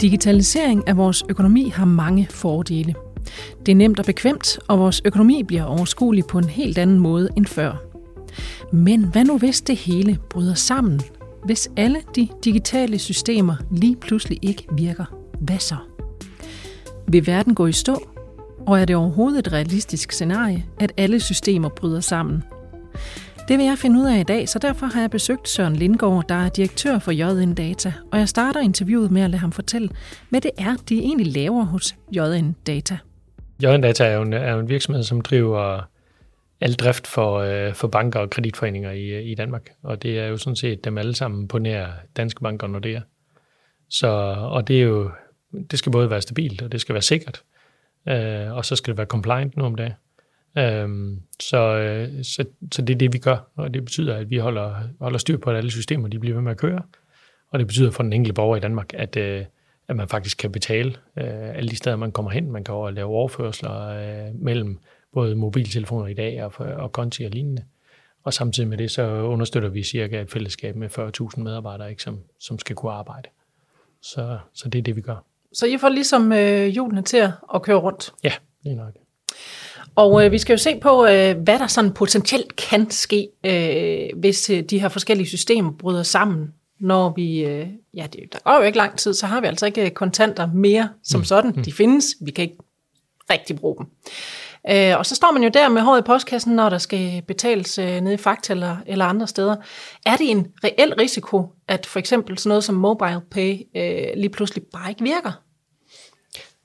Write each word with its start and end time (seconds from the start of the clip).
Digitalisering 0.00 0.88
af 0.88 0.96
vores 0.96 1.24
økonomi 1.28 1.68
har 1.68 1.84
mange 1.84 2.26
fordele. 2.30 2.94
Det 3.66 3.72
er 3.72 3.76
nemt 3.76 3.98
og 3.98 4.04
bekvemt, 4.04 4.58
og 4.68 4.78
vores 4.78 5.02
økonomi 5.04 5.42
bliver 5.42 5.64
overskuelig 5.64 6.24
på 6.26 6.38
en 6.38 6.44
helt 6.44 6.78
anden 6.78 6.98
måde 6.98 7.28
end 7.36 7.46
før. 7.46 7.82
Men 8.72 9.04
hvad 9.04 9.24
nu 9.24 9.38
hvis 9.38 9.60
det 9.60 9.76
hele 9.76 10.18
bryder 10.30 10.54
sammen? 10.54 11.00
Hvis 11.44 11.70
alle 11.76 11.98
de 12.16 12.28
digitale 12.44 12.98
systemer 12.98 13.56
lige 13.70 13.96
pludselig 13.96 14.38
ikke 14.42 14.66
virker, 14.76 15.04
hvad 15.40 15.58
så? 15.58 15.76
Vil 17.08 17.26
verden 17.26 17.54
gå 17.54 17.66
i 17.66 17.72
stå? 17.72 18.02
Og 18.66 18.80
er 18.80 18.84
det 18.84 18.96
overhovedet 18.96 19.46
et 19.46 19.52
realistisk 19.52 20.12
scenarie, 20.12 20.64
at 20.78 20.92
alle 20.96 21.20
systemer 21.20 21.68
bryder 21.68 22.00
sammen? 22.00 22.42
Det 23.50 23.58
vil 23.58 23.66
jeg 23.66 23.78
finde 23.78 24.00
ud 24.00 24.06
af 24.06 24.20
i 24.20 24.22
dag, 24.22 24.48
så 24.48 24.58
derfor 24.58 24.86
har 24.86 25.00
jeg 25.00 25.10
besøgt 25.10 25.48
Søren 25.48 25.76
Lindgaard, 25.76 26.24
der 26.28 26.34
er 26.34 26.48
direktør 26.48 26.98
for 26.98 27.10
JN 27.10 27.54
Data, 27.54 27.92
og 28.12 28.18
jeg 28.18 28.28
starter 28.28 28.60
interviewet 28.60 29.10
med 29.10 29.22
at 29.22 29.30
lade 29.30 29.40
ham 29.40 29.52
fortælle, 29.52 29.88
hvad 30.28 30.40
det 30.40 30.50
er, 30.58 30.76
de 30.88 30.98
egentlig 30.98 31.26
laver 31.26 31.64
hos 31.64 31.96
JN 32.12 32.56
Data. 32.66 32.98
JN 33.62 33.80
Data 33.80 34.04
er 34.04 34.14
jo 34.14 34.22
en, 34.22 34.32
er 34.32 34.56
en 34.56 34.68
virksomhed, 34.68 35.02
som 35.02 35.20
driver 35.20 35.88
al 36.60 36.72
drift 36.72 37.06
for, 37.06 37.38
øh, 37.38 37.74
for 37.74 37.88
banker 37.88 38.20
og 38.20 38.30
kreditforeninger 38.30 38.90
i, 38.90 39.30
i 39.30 39.34
Danmark, 39.34 39.70
og 39.82 40.02
det 40.02 40.18
er 40.18 40.26
jo 40.26 40.36
sådan 40.36 40.56
set 40.56 40.84
dem 40.84 40.98
alle 40.98 41.14
sammen 41.14 41.48
på 41.48 41.58
nær 41.58 41.86
Danske 42.16 42.40
Banker 42.40 42.66
og 42.66 42.70
Nordea. 42.70 43.00
Så, 43.88 44.08
og 44.50 44.68
det 44.68 44.78
er 44.78 44.84
jo, 44.84 45.10
det 45.70 45.78
skal 45.78 45.92
både 45.92 46.10
være 46.10 46.20
stabilt, 46.20 46.62
og 46.62 46.72
det 46.72 46.80
skal 46.80 46.92
være 46.92 47.02
sikkert, 47.02 47.42
øh, 48.08 48.56
og 48.56 48.64
så 48.64 48.76
skal 48.76 48.90
det 48.90 48.98
være 48.98 49.06
compliant 49.06 49.56
nu 49.56 49.64
om 49.64 49.74
dagen. 49.74 49.92
Øhm, 50.58 51.22
så, 51.40 51.58
øh, 51.58 52.24
så, 52.24 52.44
så 52.72 52.82
det 52.82 52.94
er 52.94 52.98
det, 52.98 53.12
vi 53.12 53.18
gør, 53.18 53.50
og 53.56 53.74
det 53.74 53.84
betyder, 53.84 54.16
at 54.16 54.30
vi 54.30 54.36
holder, 54.36 54.74
holder 55.00 55.18
styr 55.18 55.38
på, 55.38 55.50
at 55.50 55.56
alle 55.56 55.70
systemer 55.70 56.08
de 56.08 56.18
bliver 56.18 56.34
ved 56.34 56.42
med 56.42 56.50
at 56.50 56.58
køre, 56.58 56.82
og 57.50 57.58
det 57.58 57.66
betyder 57.66 57.90
for 57.90 58.02
den 58.02 58.12
enkelte 58.12 58.34
borger 58.34 58.56
i 58.56 58.60
Danmark, 58.60 58.94
at, 58.94 59.16
øh, 59.16 59.44
at 59.88 59.96
man 59.96 60.08
faktisk 60.08 60.38
kan 60.38 60.52
betale 60.52 60.90
øh, 61.16 61.56
alle 61.56 61.70
de 61.70 61.76
steder, 61.76 61.96
man 61.96 62.12
kommer 62.12 62.30
hen. 62.30 62.52
Man 62.52 62.64
kan 62.64 62.74
over 62.74 62.90
lave 62.90 63.08
overførsler 63.08 63.88
øh, 63.88 64.34
mellem 64.34 64.78
både 65.12 65.34
mobiltelefoner 65.34 66.06
i 66.06 66.14
dag 66.14 66.44
og, 66.44 66.52
og 66.58 66.92
konti 66.92 67.22
og 67.22 67.30
lignende. 67.30 67.64
Og 68.24 68.32
samtidig 68.32 68.68
med 68.68 68.78
det, 68.78 68.90
så 68.90 69.02
understøtter 69.02 69.68
vi 69.68 69.82
cirka 69.82 70.20
et 70.20 70.30
fællesskab 70.30 70.76
med 70.76 70.98
40.000 70.98 71.42
medarbejdere, 71.42 71.90
ikke, 71.90 72.02
som, 72.02 72.18
som 72.40 72.58
skal 72.58 72.76
kunne 72.76 72.92
arbejde. 72.92 73.28
Så, 74.02 74.38
så 74.54 74.68
det 74.68 74.78
er 74.78 74.82
det, 74.82 74.96
vi 74.96 75.00
gør. 75.00 75.24
Så 75.52 75.66
I 75.66 75.78
får 75.78 75.88
ligesom 75.88 76.32
øh, 76.32 76.66
hjulene 76.66 77.02
til 77.02 77.32
at 77.54 77.62
køre 77.62 77.76
rundt? 77.76 78.12
Ja, 78.24 78.32
er 78.66 78.74
nok. 78.74 78.94
Og 79.94 80.24
øh, 80.24 80.32
vi 80.32 80.38
skal 80.38 80.52
jo 80.52 80.58
se 80.58 80.78
på, 80.82 81.06
øh, 81.06 81.36
hvad 81.36 81.58
der 81.58 81.66
sådan 81.66 81.92
potentielt 81.92 82.56
kan 82.56 82.90
ske, 82.90 83.28
øh, 83.46 84.20
hvis 84.20 84.50
øh, 84.50 84.62
de 84.62 84.78
her 84.78 84.88
forskellige 84.88 85.28
systemer 85.28 85.72
bryder 85.78 86.02
sammen. 86.02 86.48
Når 86.80 87.12
vi, 87.16 87.44
øh, 87.44 87.66
ja, 87.94 88.06
det, 88.12 88.20
der 88.32 88.38
går 88.44 88.58
jo 88.58 88.62
ikke 88.62 88.78
lang 88.78 88.98
tid, 88.98 89.14
så 89.14 89.26
har 89.26 89.40
vi 89.40 89.46
altså 89.46 89.66
ikke 89.66 89.90
kontanter 89.90 90.46
mere 90.54 90.88
som 91.04 91.20
mm. 91.20 91.24
sådan. 91.24 91.64
De 91.64 91.72
findes, 91.72 92.04
vi 92.20 92.30
kan 92.30 92.42
ikke 92.42 92.56
rigtig 93.30 93.56
bruge 93.56 93.76
dem. 93.78 93.86
Øh, 94.70 94.98
og 94.98 95.06
så 95.06 95.14
står 95.14 95.32
man 95.32 95.42
jo 95.42 95.48
der 95.48 95.68
med 95.68 95.82
håret 95.82 96.00
i 96.00 96.02
postkassen, 96.02 96.56
når 96.56 96.68
der 96.68 96.78
skal 96.78 97.22
betales 97.22 97.78
øh, 97.78 98.00
nede 98.00 98.14
i 98.14 98.16
Fakta 98.16 98.52
eller, 98.52 98.76
eller 98.86 99.04
andre 99.04 99.26
steder. 99.26 99.56
Er 100.06 100.16
det 100.16 100.30
en 100.30 100.46
reel 100.64 100.94
risiko, 100.94 101.46
at 101.68 101.86
for 101.86 101.98
eksempel 101.98 102.38
sådan 102.38 102.48
noget 102.48 102.64
som 102.64 102.74
mobile 102.74 103.20
pay 103.30 103.58
øh, 103.76 104.06
lige 104.16 104.30
pludselig 104.30 104.64
bare 104.72 104.90
ikke 104.90 105.02
virker? 105.02 105.42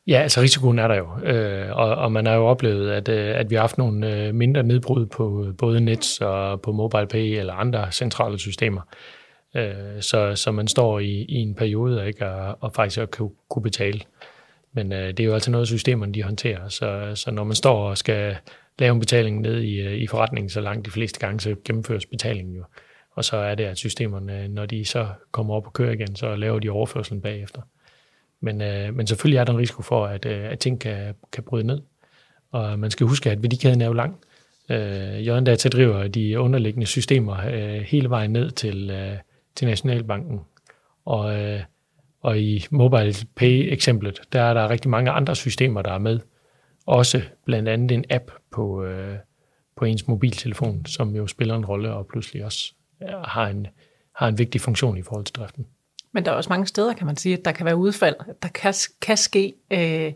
Ja, 0.08 0.22
altså 0.22 0.42
risikoen 0.42 0.80
er 0.80 0.88
der 0.88 0.96
jo, 0.96 1.20
øh, 1.24 1.78
og, 1.78 1.96
og 1.96 2.12
man 2.12 2.26
har 2.26 2.34
jo 2.34 2.46
oplevet, 2.46 2.92
at, 2.92 3.10
øh, 3.10 3.40
at 3.40 3.50
vi 3.50 3.56
har 3.56 3.62
haft 3.62 3.78
nogle 3.78 4.14
øh, 4.14 4.36
mindre 4.36 4.64
nedbrud 4.64 5.06
på 5.06 5.46
øh, 5.46 5.58
både 5.58 5.82
Nets 5.82 6.22
og 6.22 6.62
på 6.62 6.72
MobilePay 6.72 7.40
eller 7.40 7.54
andre 7.54 7.92
centrale 7.92 8.40
systemer. 8.40 8.82
Øh, 9.56 10.02
så, 10.02 10.36
så 10.36 10.52
man 10.52 10.68
står 10.68 11.00
i, 11.00 11.26
i 11.30 11.36
en 11.36 11.56
periode 11.56 12.08
ikke, 12.08 12.30
og, 12.30 12.58
og 12.62 12.74
faktisk 12.74 13.02
at 13.02 13.12
kunne, 13.12 13.32
kunne 13.50 13.64
betale. 13.64 14.02
Men 14.74 14.94
øh, 14.94 15.08
det 15.08 15.20
er 15.20 15.24
jo 15.24 15.34
altid 15.34 15.52
noget, 15.52 15.68
systemerne 15.68 16.14
de 16.14 16.24
håndterer, 16.24 16.70
så, 16.70 17.12
så 17.16 17.32
når 17.32 17.44
man 17.44 17.56
står 17.56 17.90
og 17.90 17.98
skal 17.98 18.36
lave 18.80 18.94
en 18.94 19.00
betaling 19.00 19.42
ned 19.42 19.62
i, 19.62 19.82
øh, 19.82 19.94
i 19.94 20.08
forretningen, 20.08 20.50
så 20.50 20.62
langt 20.62 20.86
de 20.86 20.92
fleste 20.92 21.20
gange, 21.20 21.40
så 21.40 21.56
gennemføres 21.66 22.06
betalingen 22.06 22.56
jo. 22.56 22.64
Og 23.12 23.24
så 23.24 23.38
er 23.38 23.56
det, 23.56 23.64
at 23.64 23.78
systemerne, 23.78 24.44
øh, 24.44 24.50
når 24.50 24.66
de 24.66 24.86
så 24.86 25.08
kommer 25.32 25.56
op 25.56 25.68
og 25.68 25.74
kører 25.74 25.92
igen, 25.92 26.16
så 26.16 26.36
laver 26.36 26.60
de 26.60 26.70
overførselen 26.70 27.22
bagefter. 27.22 27.62
Men, 28.46 28.62
øh, 28.62 28.96
men 28.96 29.08
selvfølgelig 29.08 29.38
er 29.38 29.44
der 29.44 29.54
en 29.54 29.60
risiko 29.60 29.82
for, 29.82 30.06
at, 30.06 30.26
øh, 30.26 30.52
at 30.52 30.60
ting 30.60 30.80
kan, 30.80 31.16
kan 31.32 31.44
bryde 31.44 31.68
ned. 31.68 31.82
Og 32.52 32.80
man 32.80 32.92
skal 32.92 33.08
huske, 33.08 33.32
at 33.32 33.44
værdikæden 33.44 33.82
er 33.82 33.86
jo 33.86 33.94
lang. 33.94 34.20
Øh, 34.70 35.28
Jørgen 35.28 35.44
Data 35.44 35.70
driver 35.70 36.08
de 36.08 36.40
underliggende 36.40 36.88
systemer 36.88 37.38
øh, 37.48 37.82
hele 37.82 38.10
vejen 38.10 38.32
ned 38.32 38.52
til, 38.52 38.90
øh, 38.90 39.18
til 39.56 39.68
Nationalbanken. 39.68 40.40
Og, 41.06 41.42
øh, 41.42 41.60
og 42.22 42.40
i 42.40 42.66
Mobile 42.72 43.16
Pay-eksemplet, 43.36 44.22
der 44.34 44.42
er 44.42 44.54
der 44.54 44.70
rigtig 44.70 44.90
mange 44.90 45.12
andre 45.12 45.36
systemer, 45.36 45.82
der 45.82 45.92
er 45.92 45.98
med. 45.98 46.20
Også 46.86 47.22
blandt 47.46 47.70
andet 47.70 47.92
en 47.92 48.06
app 48.10 48.32
på, 48.52 48.84
øh, 48.84 49.16
på 49.76 49.86
ens 49.86 50.08
mobiltelefon, 50.08 50.86
som 50.86 51.16
jo 51.16 51.28
spiller 51.28 51.56
en 51.56 51.66
rolle 51.66 51.94
og 51.94 52.08
pludselig 52.08 52.46
også 52.46 52.74
øh, 53.04 53.10
har 53.10 53.48
en, 53.48 53.68
har 54.16 54.28
en 54.28 54.38
vigtig 54.38 54.62
funktion 54.62 54.98
i 54.98 55.02
forhold 55.02 55.26
til 55.26 55.36
driften. 55.36 55.66
Men 56.16 56.26
der 56.26 56.32
er 56.32 56.36
også 56.36 56.50
mange 56.50 56.68
steder, 56.68 56.94
kan 56.94 57.06
man 57.06 57.18
sige, 57.18 57.38
at 57.38 57.46
der 57.46 57.52
kan 57.52 57.66
være 57.66 57.76
udfald. 57.76 58.16
Der 58.44 58.50
kan, 58.50 58.74
kan 59.02 59.18
ske 59.18 59.54
øh, 59.72 60.14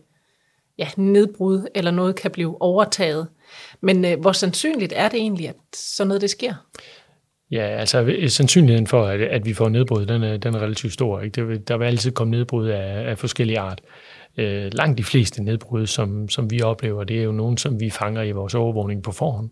ja, 0.77 0.87
nedbrud, 0.97 1.67
eller 1.75 1.91
noget 1.91 2.15
kan 2.15 2.31
blive 2.31 2.61
overtaget. 2.61 3.27
Men 3.81 4.05
øh, 4.05 4.19
hvor 4.19 4.31
sandsynligt 4.31 4.93
er 4.95 5.09
det 5.09 5.19
egentlig, 5.19 5.49
at 5.49 5.55
sådan 5.75 6.07
noget 6.07 6.21
det 6.21 6.29
sker? 6.29 6.53
Ja, 7.51 7.61
altså 7.61 8.01
øh, 8.01 8.29
sandsynligheden 8.29 8.87
for, 8.87 9.05
at, 9.05 9.21
at 9.21 9.45
vi 9.45 9.53
får 9.53 9.69
nedbrud, 9.69 10.05
den 10.05 10.23
er, 10.23 10.37
den 10.37 10.55
er 10.55 10.59
relativt 10.59 10.93
stor. 10.93 11.19
Ikke? 11.21 11.47
Det, 11.47 11.67
der 11.67 11.77
vil 11.77 11.85
altid 11.85 12.11
komme 12.11 12.31
nedbrud 12.31 12.67
af, 12.67 13.09
af 13.09 13.17
forskellige 13.17 13.59
art. 13.59 13.81
Øh, 14.37 14.69
langt 14.73 14.97
de 14.97 15.03
fleste 15.03 15.43
nedbrud, 15.43 15.85
som, 15.85 16.29
som 16.29 16.51
vi 16.51 16.61
oplever, 16.61 17.03
det 17.03 17.19
er 17.19 17.23
jo 17.23 17.31
nogen, 17.31 17.57
som 17.57 17.79
vi 17.79 17.89
fanger 17.89 18.21
i 18.21 18.31
vores 18.31 18.55
overvågning 18.55 19.03
på 19.03 19.11
forhånd. 19.11 19.49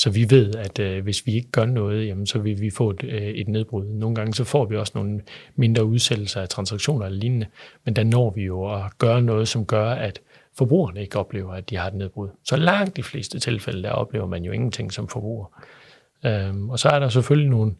Så 0.00 0.10
vi 0.10 0.30
ved, 0.30 0.54
at 0.54 0.78
øh, 0.78 1.02
hvis 1.02 1.26
vi 1.26 1.34
ikke 1.34 1.50
gør 1.50 1.64
noget, 1.64 2.06
jamen, 2.06 2.26
så 2.26 2.38
vil 2.38 2.60
vi 2.60 2.70
få 2.70 2.90
et, 2.90 3.04
øh, 3.04 3.22
et 3.22 3.48
nedbrud. 3.48 3.84
Nogle 3.84 4.14
gange 4.14 4.34
så 4.34 4.44
får 4.44 4.64
vi 4.64 4.76
også 4.76 4.92
nogle 4.94 5.20
mindre 5.56 5.84
udsættelser 5.84 6.40
af 6.40 6.48
transaktioner 6.48 7.06
eller 7.06 7.18
lignende, 7.18 7.46
men 7.84 7.96
der 7.96 8.04
når 8.04 8.30
vi 8.30 8.42
jo 8.42 8.74
at 8.74 8.98
gøre 8.98 9.22
noget, 9.22 9.48
som 9.48 9.66
gør, 9.66 9.90
at 9.90 10.20
forbrugerne 10.58 11.00
ikke 11.00 11.18
oplever, 11.18 11.52
at 11.52 11.70
de 11.70 11.76
har 11.76 11.86
et 11.86 11.94
nedbrud. 11.94 12.28
Så 12.44 12.56
langt 12.56 12.96
de 12.96 13.02
fleste 13.02 13.38
tilfælde, 13.38 13.82
der 13.82 13.90
oplever 13.90 14.26
man 14.26 14.44
jo 14.44 14.52
ingenting 14.52 14.92
som 14.92 15.08
forbruger. 15.08 15.46
Øhm, 16.26 16.70
og 16.70 16.78
så 16.78 16.88
er 16.88 16.98
der 16.98 17.08
selvfølgelig 17.08 17.50
nogle, 17.50 17.74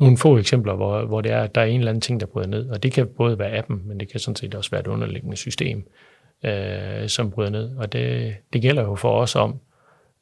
nogle 0.00 0.16
få 0.16 0.38
eksempler, 0.38 0.74
hvor, 0.74 1.04
hvor 1.04 1.20
det 1.20 1.32
er, 1.32 1.40
at 1.40 1.54
der 1.54 1.60
er 1.60 1.64
en 1.64 1.78
eller 1.78 1.90
anden 1.90 2.00
ting, 2.00 2.20
der 2.20 2.26
bryder 2.26 2.48
ned, 2.48 2.68
og 2.68 2.82
det 2.82 2.92
kan 2.92 3.06
både 3.06 3.38
være 3.38 3.58
appen, 3.58 3.82
men 3.84 4.00
det 4.00 4.08
kan 4.08 4.20
sådan 4.20 4.36
set 4.36 4.54
også 4.54 4.70
være 4.70 4.80
et 4.80 4.86
underliggende 4.86 5.36
system, 5.36 5.86
øh, 6.44 7.08
som 7.08 7.30
bryder 7.30 7.50
ned. 7.50 7.76
Og 7.76 7.92
det, 7.92 8.34
det 8.52 8.62
gælder 8.62 8.82
jo 8.82 8.94
for 8.94 9.20
os 9.20 9.36
om, 9.36 9.60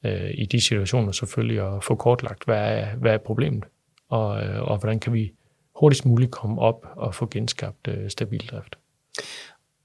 øh, 0.04 0.30
i 0.34 0.44
de 0.44 0.60
situationer 0.60 1.12
selvfølgelig 1.12 1.60
at 1.60 1.84
få 1.84 1.94
kortlagt, 1.94 2.44
hvad 2.44 2.78
er, 2.78 2.96
hvad 2.96 3.12
er 3.14 3.18
problemet, 3.18 3.64
og, 4.08 4.44
øh, 4.44 4.62
og 4.62 4.78
hvordan 4.78 5.00
kan 5.00 5.12
vi 5.12 5.32
hurtigst 5.76 6.06
muligt 6.06 6.30
komme 6.30 6.60
op 6.60 6.86
og 6.96 7.14
få 7.14 7.28
genskabt 7.30 7.88
øh, 7.88 8.10
stabil 8.10 8.46
drift. 8.50 8.76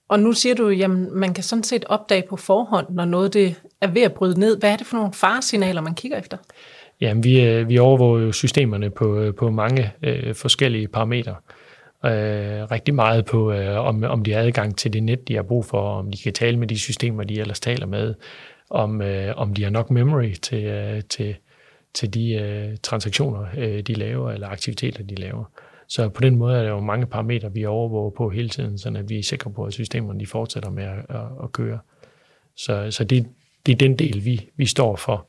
Og 0.09 0.19
nu 0.19 0.31
siger 0.31 0.55
du, 0.55 0.69
at 0.69 0.89
man 0.89 1.33
kan 1.33 1.43
sådan 1.43 1.63
set 1.63 1.85
opdage 1.85 2.23
på 2.29 2.37
forhånd, 2.37 2.87
når 2.89 3.05
noget 3.05 3.33
det 3.33 3.55
er 3.81 3.87
ved 3.87 4.01
at 4.01 4.13
bryde 4.13 4.39
ned. 4.39 4.59
Hvad 4.59 4.71
er 4.71 4.77
det 4.77 4.87
for 4.87 4.97
nogle 4.97 5.13
faresignaler, 5.13 5.81
man 5.81 5.95
kigger 5.95 6.17
efter? 6.17 6.37
Jamen, 7.01 7.23
vi, 7.23 7.41
øh, 7.41 7.69
vi 7.69 7.77
overvåger 7.77 8.21
jo 8.21 8.31
systemerne 8.31 8.89
på, 8.89 9.19
øh, 9.19 9.35
på 9.35 9.51
mange 9.51 9.93
øh, 10.03 10.35
forskellige 10.35 10.87
parametre. 10.87 11.35
Øh, 12.05 12.71
rigtig 12.71 12.93
meget 12.93 13.25
på, 13.25 13.51
øh, 13.51 13.85
om, 13.85 14.03
om 14.03 14.23
de 14.23 14.33
har 14.33 14.41
adgang 14.41 14.77
til 14.77 14.93
det 14.93 15.03
net, 15.03 15.27
de 15.27 15.35
har 15.35 15.43
brug 15.43 15.65
for, 15.65 15.81
om 15.81 16.11
de 16.11 16.17
kan 16.17 16.33
tale 16.33 16.57
med 16.57 16.67
de 16.67 16.79
systemer, 16.79 17.23
de 17.23 17.39
ellers 17.39 17.59
taler 17.59 17.85
med, 17.85 18.13
om, 18.69 19.01
øh, 19.01 19.33
om 19.37 19.53
de 19.53 19.63
har 19.63 19.69
nok 19.69 19.91
memory 19.91 20.33
til, 20.33 20.63
øh, 20.63 21.01
til, 21.09 21.35
til 21.93 22.13
de 22.13 22.33
øh, 22.33 22.77
transaktioner, 22.83 23.45
øh, 23.57 23.81
de 23.81 23.93
laver, 23.93 24.31
eller 24.31 24.47
aktiviteter, 24.47 25.03
de 25.03 25.15
laver. 25.15 25.51
Så 25.87 26.09
på 26.09 26.21
den 26.21 26.35
måde 26.35 26.57
er 26.57 26.63
der 26.63 26.69
jo 26.69 26.79
mange 26.79 27.05
parametre, 27.05 27.53
vi 27.53 27.65
overvåger 27.65 28.09
på 28.09 28.29
hele 28.29 28.49
tiden, 28.49 28.77
så 28.77 29.03
vi 29.07 29.19
er 29.19 29.23
sikre 29.23 29.51
på, 29.51 29.63
at 29.63 29.73
systemerne 29.73 30.19
de 30.19 30.27
fortsætter 30.27 30.69
med 30.69 30.83
at, 30.83 30.97
at, 31.09 31.25
at 31.43 31.51
køre. 31.51 31.79
Så, 32.55 32.91
så 32.91 33.03
det, 33.03 33.27
det 33.65 33.71
er 33.71 33.77
den 33.77 33.99
del, 33.99 34.25
vi, 34.25 34.49
vi 34.57 34.65
står 34.65 34.95
for. 34.95 35.27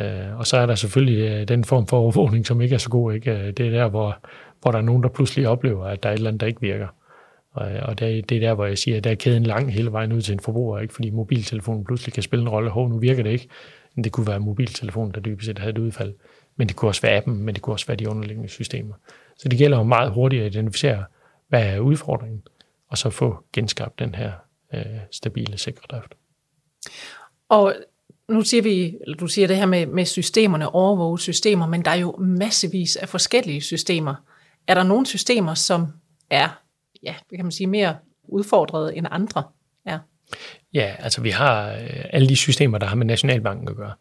Øh, 0.00 0.38
og 0.38 0.46
så 0.46 0.56
er 0.56 0.66
der 0.66 0.74
selvfølgelig 0.74 1.30
øh, 1.30 1.48
den 1.48 1.64
form 1.64 1.86
for 1.86 1.98
overvågning, 1.98 2.46
som 2.46 2.60
ikke 2.60 2.74
er 2.74 2.78
så 2.78 2.90
god. 2.90 3.12
Ikke? 3.12 3.30
Øh, 3.30 3.46
det 3.46 3.66
er 3.66 3.70
der, 3.70 3.88
hvor, 3.88 4.18
hvor 4.62 4.70
der 4.70 4.78
er 4.78 4.82
nogen, 4.82 5.02
der 5.02 5.08
pludselig 5.08 5.48
oplever, 5.48 5.84
at 5.84 6.02
der 6.02 6.08
er 6.08 6.12
et 6.12 6.16
eller 6.16 6.30
andet, 6.30 6.40
der 6.40 6.46
ikke 6.46 6.60
virker. 6.60 6.88
Og, 7.54 7.72
og 7.82 7.98
det, 7.98 8.28
det 8.28 8.36
er 8.36 8.40
der, 8.40 8.54
hvor 8.54 8.66
jeg 8.66 8.78
siger, 8.78 8.96
at 8.96 9.04
der 9.04 9.10
er 9.10 9.14
kæden 9.14 9.42
lang 9.42 9.72
hele 9.72 9.92
vejen 9.92 10.12
ud 10.12 10.22
til 10.22 10.32
en 10.32 10.40
forbruger, 10.40 10.78
ikke? 10.78 10.94
fordi 10.94 11.10
mobiltelefonen 11.10 11.84
pludselig 11.84 12.14
kan 12.14 12.22
spille 12.22 12.42
en 12.42 12.48
rolle. 12.48 12.70
Hov, 12.70 12.88
nu 12.88 12.98
virker 12.98 13.22
det 13.22 13.30
ikke. 13.30 13.48
Men 13.94 14.04
det 14.04 14.12
kunne 14.12 14.26
være 14.26 14.40
mobiltelefonen, 14.40 15.14
der 15.14 15.20
dybest 15.20 15.46
set 15.46 15.58
havde 15.58 15.70
et 15.70 15.78
udfald. 15.78 16.14
Men 16.56 16.68
det 16.68 16.76
kunne 16.76 16.90
også 16.90 17.02
være 17.02 17.16
appen, 17.16 17.42
men 17.42 17.54
det 17.54 17.62
kunne 17.62 17.74
også 17.74 17.86
være 17.86 17.96
de 17.96 18.08
underliggende 18.08 18.48
systemer. 18.48 18.94
Så 19.38 19.48
det 19.48 19.58
gælder 19.58 19.76
jo 19.76 19.82
meget 19.82 20.12
hurtigt 20.12 20.42
at 20.42 20.54
identificere, 20.54 21.04
hvad 21.48 21.66
er 21.66 21.78
udfordringen, 21.78 22.42
og 22.88 22.98
så 22.98 23.10
få 23.10 23.44
genskabt 23.52 23.98
den 23.98 24.14
her 24.14 24.32
øh, 24.74 24.84
stabile, 25.10 25.58
sikre 25.58 25.82
drift. 25.90 26.14
Og 27.48 27.74
nu 28.28 28.42
siger 28.42 28.62
vi, 28.62 28.96
eller 29.00 29.16
du 29.16 29.26
siger 29.26 29.46
det 29.46 29.56
her 29.56 29.66
med, 29.66 29.86
med 29.86 30.04
systemerne, 30.04 30.74
overvåge 30.74 31.20
systemer, 31.20 31.66
men 31.66 31.84
der 31.84 31.90
er 31.90 31.94
jo 31.94 32.16
massevis 32.18 32.96
af 32.96 33.08
forskellige 33.08 33.60
systemer. 33.60 34.14
Er 34.66 34.74
der 34.74 34.82
nogle 34.82 35.06
systemer, 35.06 35.54
som 35.54 35.86
er 36.30 36.63
ja, 37.06 37.14
kan 37.36 37.44
man 37.44 37.52
sige, 37.52 37.66
mere 37.66 37.96
udfordret 38.28 38.96
end 38.98 39.06
andre 39.10 39.42
er? 39.86 39.98
Ja, 40.74 40.94
altså 40.98 41.20
vi 41.20 41.30
har 41.30 41.72
øh, 41.72 42.04
alle 42.10 42.28
de 42.28 42.36
systemer, 42.36 42.78
der 42.78 42.86
har 42.86 42.96
med 42.96 43.06
Nationalbanken 43.06 43.68
at 43.68 43.76
gøre. 43.76 43.92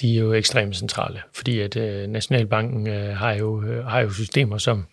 De 0.00 0.16
er 0.16 0.20
jo 0.20 0.32
ekstremt 0.32 0.76
centrale, 0.76 1.22
fordi 1.34 1.60
at 1.60 1.76
øh, 1.76 2.06
Nationalbanken 2.08 2.88
øh, 2.88 3.16
har, 3.16 3.32
jo, 3.32 3.62
øh, 3.62 3.84
har 3.84 4.00
jo 4.00 4.10
systemer, 4.10 4.58
som, 4.58 4.86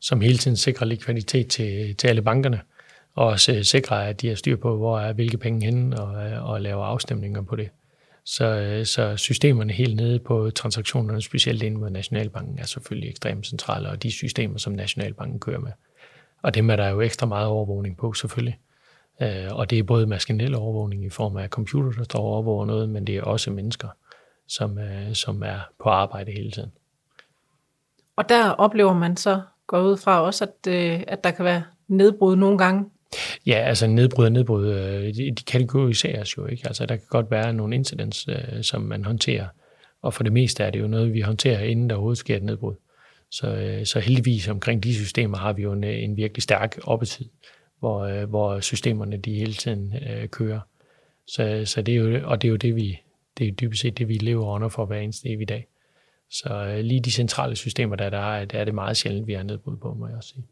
som 0.00 0.20
hele 0.20 0.38
tiden 0.38 0.56
sikrer 0.56 0.86
likviditet 0.86 1.48
til, 1.48 1.96
til 1.96 2.08
alle 2.08 2.22
bankerne, 2.22 2.60
og 3.14 3.26
også 3.26 3.52
øh, 3.52 3.64
sikrer, 3.64 3.96
at 3.96 4.20
de 4.20 4.28
har 4.28 4.34
styr 4.34 4.56
på, 4.56 4.76
hvor 4.76 5.00
er 5.00 5.12
hvilke 5.12 5.38
penge 5.38 5.64
henne, 5.64 6.00
og, 6.00 6.30
øh, 6.30 6.48
og 6.50 6.60
laver 6.60 6.84
afstemninger 6.84 7.42
på 7.42 7.56
det. 7.56 7.68
Så, 8.24 8.44
øh, 8.44 8.86
så 8.86 9.16
systemerne 9.16 9.72
helt 9.72 9.96
nede 9.96 10.18
på 10.18 10.50
transaktionerne, 10.50 11.22
specielt 11.22 11.62
inden 11.62 11.80
mod 11.80 11.90
Nationalbanken, 11.90 12.58
er 12.58 12.66
selvfølgelig 12.66 13.10
ekstremt 13.10 13.46
centrale, 13.46 13.88
og 13.88 14.02
de 14.02 14.10
systemer, 14.10 14.58
som 14.58 14.72
Nationalbanken 14.72 15.40
kører 15.40 15.60
med. 15.60 15.72
Og 16.44 16.54
dem 16.54 16.70
er 16.70 16.76
der 16.76 16.88
jo 16.88 17.00
ekstra 17.00 17.26
meget 17.26 17.46
overvågning 17.46 17.96
på, 17.96 18.12
selvfølgelig. 18.12 18.58
Og 19.50 19.70
det 19.70 19.78
er 19.78 19.82
både 19.82 20.06
maskinel 20.06 20.54
overvågning 20.54 21.04
i 21.04 21.10
form 21.10 21.36
af 21.36 21.48
computer, 21.48 21.92
der 21.92 22.04
står 22.04 22.18
og 22.18 22.24
overvåger 22.24 22.66
noget, 22.66 22.88
men 22.88 23.06
det 23.06 23.16
er 23.16 23.22
også 23.22 23.50
mennesker, 23.50 23.88
som, 24.48 24.78
som 25.12 25.42
er 25.42 25.58
på 25.82 25.88
arbejde 25.88 26.32
hele 26.32 26.50
tiden. 26.50 26.72
Og 28.16 28.28
der 28.28 28.50
oplever 28.50 28.92
man 28.92 29.16
så, 29.16 29.40
går 29.66 29.80
ud 29.80 29.96
fra 29.96 30.20
også, 30.20 30.44
at, 30.44 30.72
at 31.08 31.24
der 31.24 31.30
kan 31.30 31.44
være 31.44 31.62
nedbrud 31.88 32.36
nogle 32.36 32.58
gange 32.58 32.90
Ja, 33.46 33.52
altså 33.52 33.86
nedbrud 33.86 34.24
og 34.24 34.32
nedbrud, 34.32 34.66
øh, 34.66 35.14
de, 35.14 35.34
kategoriseres 35.46 36.36
jo 36.36 36.46
ikke. 36.46 36.62
Altså 36.66 36.86
der 36.86 36.96
kan 36.96 37.06
godt 37.08 37.30
være 37.30 37.52
nogle 37.52 37.74
incidents, 37.74 38.28
øh, 38.28 38.62
som 38.62 38.82
man 38.82 39.04
håndterer, 39.04 39.46
og 40.02 40.14
for 40.14 40.22
det 40.22 40.32
meste 40.32 40.64
er 40.64 40.70
det 40.70 40.80
jo 40.80 40.86
noget, 40.86 41.12
vi 41.12 41.20
håndterer, 41.20 41.60
inden 41.60 41.90
der 41.90 41.96
overhovedet 41.96 42.18
sker 42.18 42.36
et 42.36 42.42
nedbrud. 42.42 42.74
Så, 43.34 43.46
øh, 43.46 43.86
så 43.86 44.00
heldigvis 44.00 44.48
omkring 44.48 44.82
de 44.82 44.94
systemer 44.94 45.38
har 45.38 45.52
vi 45.52 45.62
jo 45.62 45.72
en, 45.72 45.84
øh, 45.84 46.02
en 46.02 46.16
virkelig 46.16 46.42
stærk 46.42 46.78
oppetid, 46.84 47.26
hvor, 47.78 48.00
øh, 48.00 48.28
hvor 48.28 48.60
systemerne 48.60 49.16
de 49.16 49.34
hele 49.34 49.52
tiden 49.52 49.94
øh, 50.08 50.28
kører. 50.28 50.60
Så, 51.26 51.62
så 51.64 51.82
det 51.82 51.94
er 51.94 51.98
jo, 51.98 52.28
og 52.28 52.42
det 52.42 52.48
er 52.48 52.50
jo 52.50 52.56
det, 52.56 52.76
vi, 52.76 53.00
det 53.38 53.48
er 53.48 53.52
dybest 53.52 53.82
set 53.82 53.98
det, 53.98 54.08
vi 54.08 54.14
lever 54.14 54.46
under 54.46 54.68
for 54.68 54.86
hver 54.86 54.98
eneste 54.98 55.28
i 55.28 55.44
dag. 55.44 55.66
Så 56.30 56.48
øh, 56.48 56.78
lige 56.78 57.00
de 57.00 57.10
centrale 57.10 57.56
systemer, 57.56 57.96
der, 57.96 58.10
der 58.10 58.18
er, 58.18 58.44
der 58.44 58.58
er 58.58 58.64
det 58.64 58.74
meget 58.74 58.96
sjældent, 58.96 59.26
vi 59.26 59.32
har 59.32 59.42
nedbrud 59.42 59.76
på, 59.76 59.94
må 59.94 60.06
jeg 60.06 60.16
også 60.16 60.28
sige. 60.28 60.46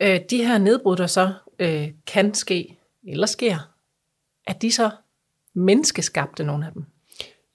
Øh, 0.00 0.20
de 0.30 0.44
her 0.44 0.58
nedbrud, 0.58 0.96
der 0.96 1.06
så 1.06 1.32
øh, 1.58 1.88
kan 2.06 2.34
ske, 2.34 2.78
eller 3.08 3.26
sker, 3.26 3.72
er 4.46 4.52
de 4.52 4.72
så 4.72 4.90
menneskeskabte, 5.54 6.44
nogle 6.44 6.66
af 6.66 6.72
dem? 6.72 6.84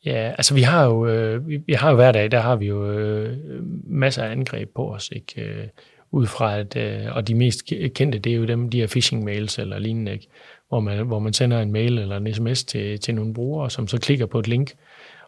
Ja, 0.06 0.34
altså 0.38 0.54
vi 0.54 0.62
har 0.62 0.86
jo, 0.86 1.08
øh, 1.08 1.50
vi 1.68 1.74
har 1.74 1.90
jo 1.90 1.96
hver 1.96 2.12
dag, 2.12 2.32
der 2.32 2.40
har 2.40 2.56
vi 2.56 2.66
jo 2.66 2.92
øh, 2.92 3.38
masser 3.84 4.24
af 4.24 4.32
angreb 4.32 4.70
på 4.76 4.94
os, 4.94 5.10
ikke? 5.16 5.42
Øh, 5.42 5.68
ud 6.12 6.28
fra 6.28 6.60
at, 6.60 6.76
øh, 6.76 7.16
og 7.16 7.28
de 7.28 7.36
mest 7.36 7.66
kendte, 7.96 8.20
det 8.20 8.32
er 8.32 8.38
jo 8.38 8.46
dem, 8.46 8.70
de 8.70 8.80
her 8.80 8.88
phishing 8.88 9.24
mails 9.24 9.60
eller 9.60 9.80
lignende, 9.80 10.12
ikke? 10.14 10.28
Hvor, 10.70 10.80
man, 10.80 11.08
hvor 11.08 11.20
man 11.20 11.34
sender 11.34 11.62
en 11.62 11.72
mail 11.72 11.98
eller 11.98 12.18
en 12.18 12.34
sms 12.34 12.64
til, 12.64 13.00
til 13.00 13.16
nogle 13.16 13.34
brugere, 13.34 13.70
som 13.70 13.88
så 13.88 14.00
klikker 14.00 14.26
på 14.26 14.40
et 14.40 14.48
link, 14.48 14.74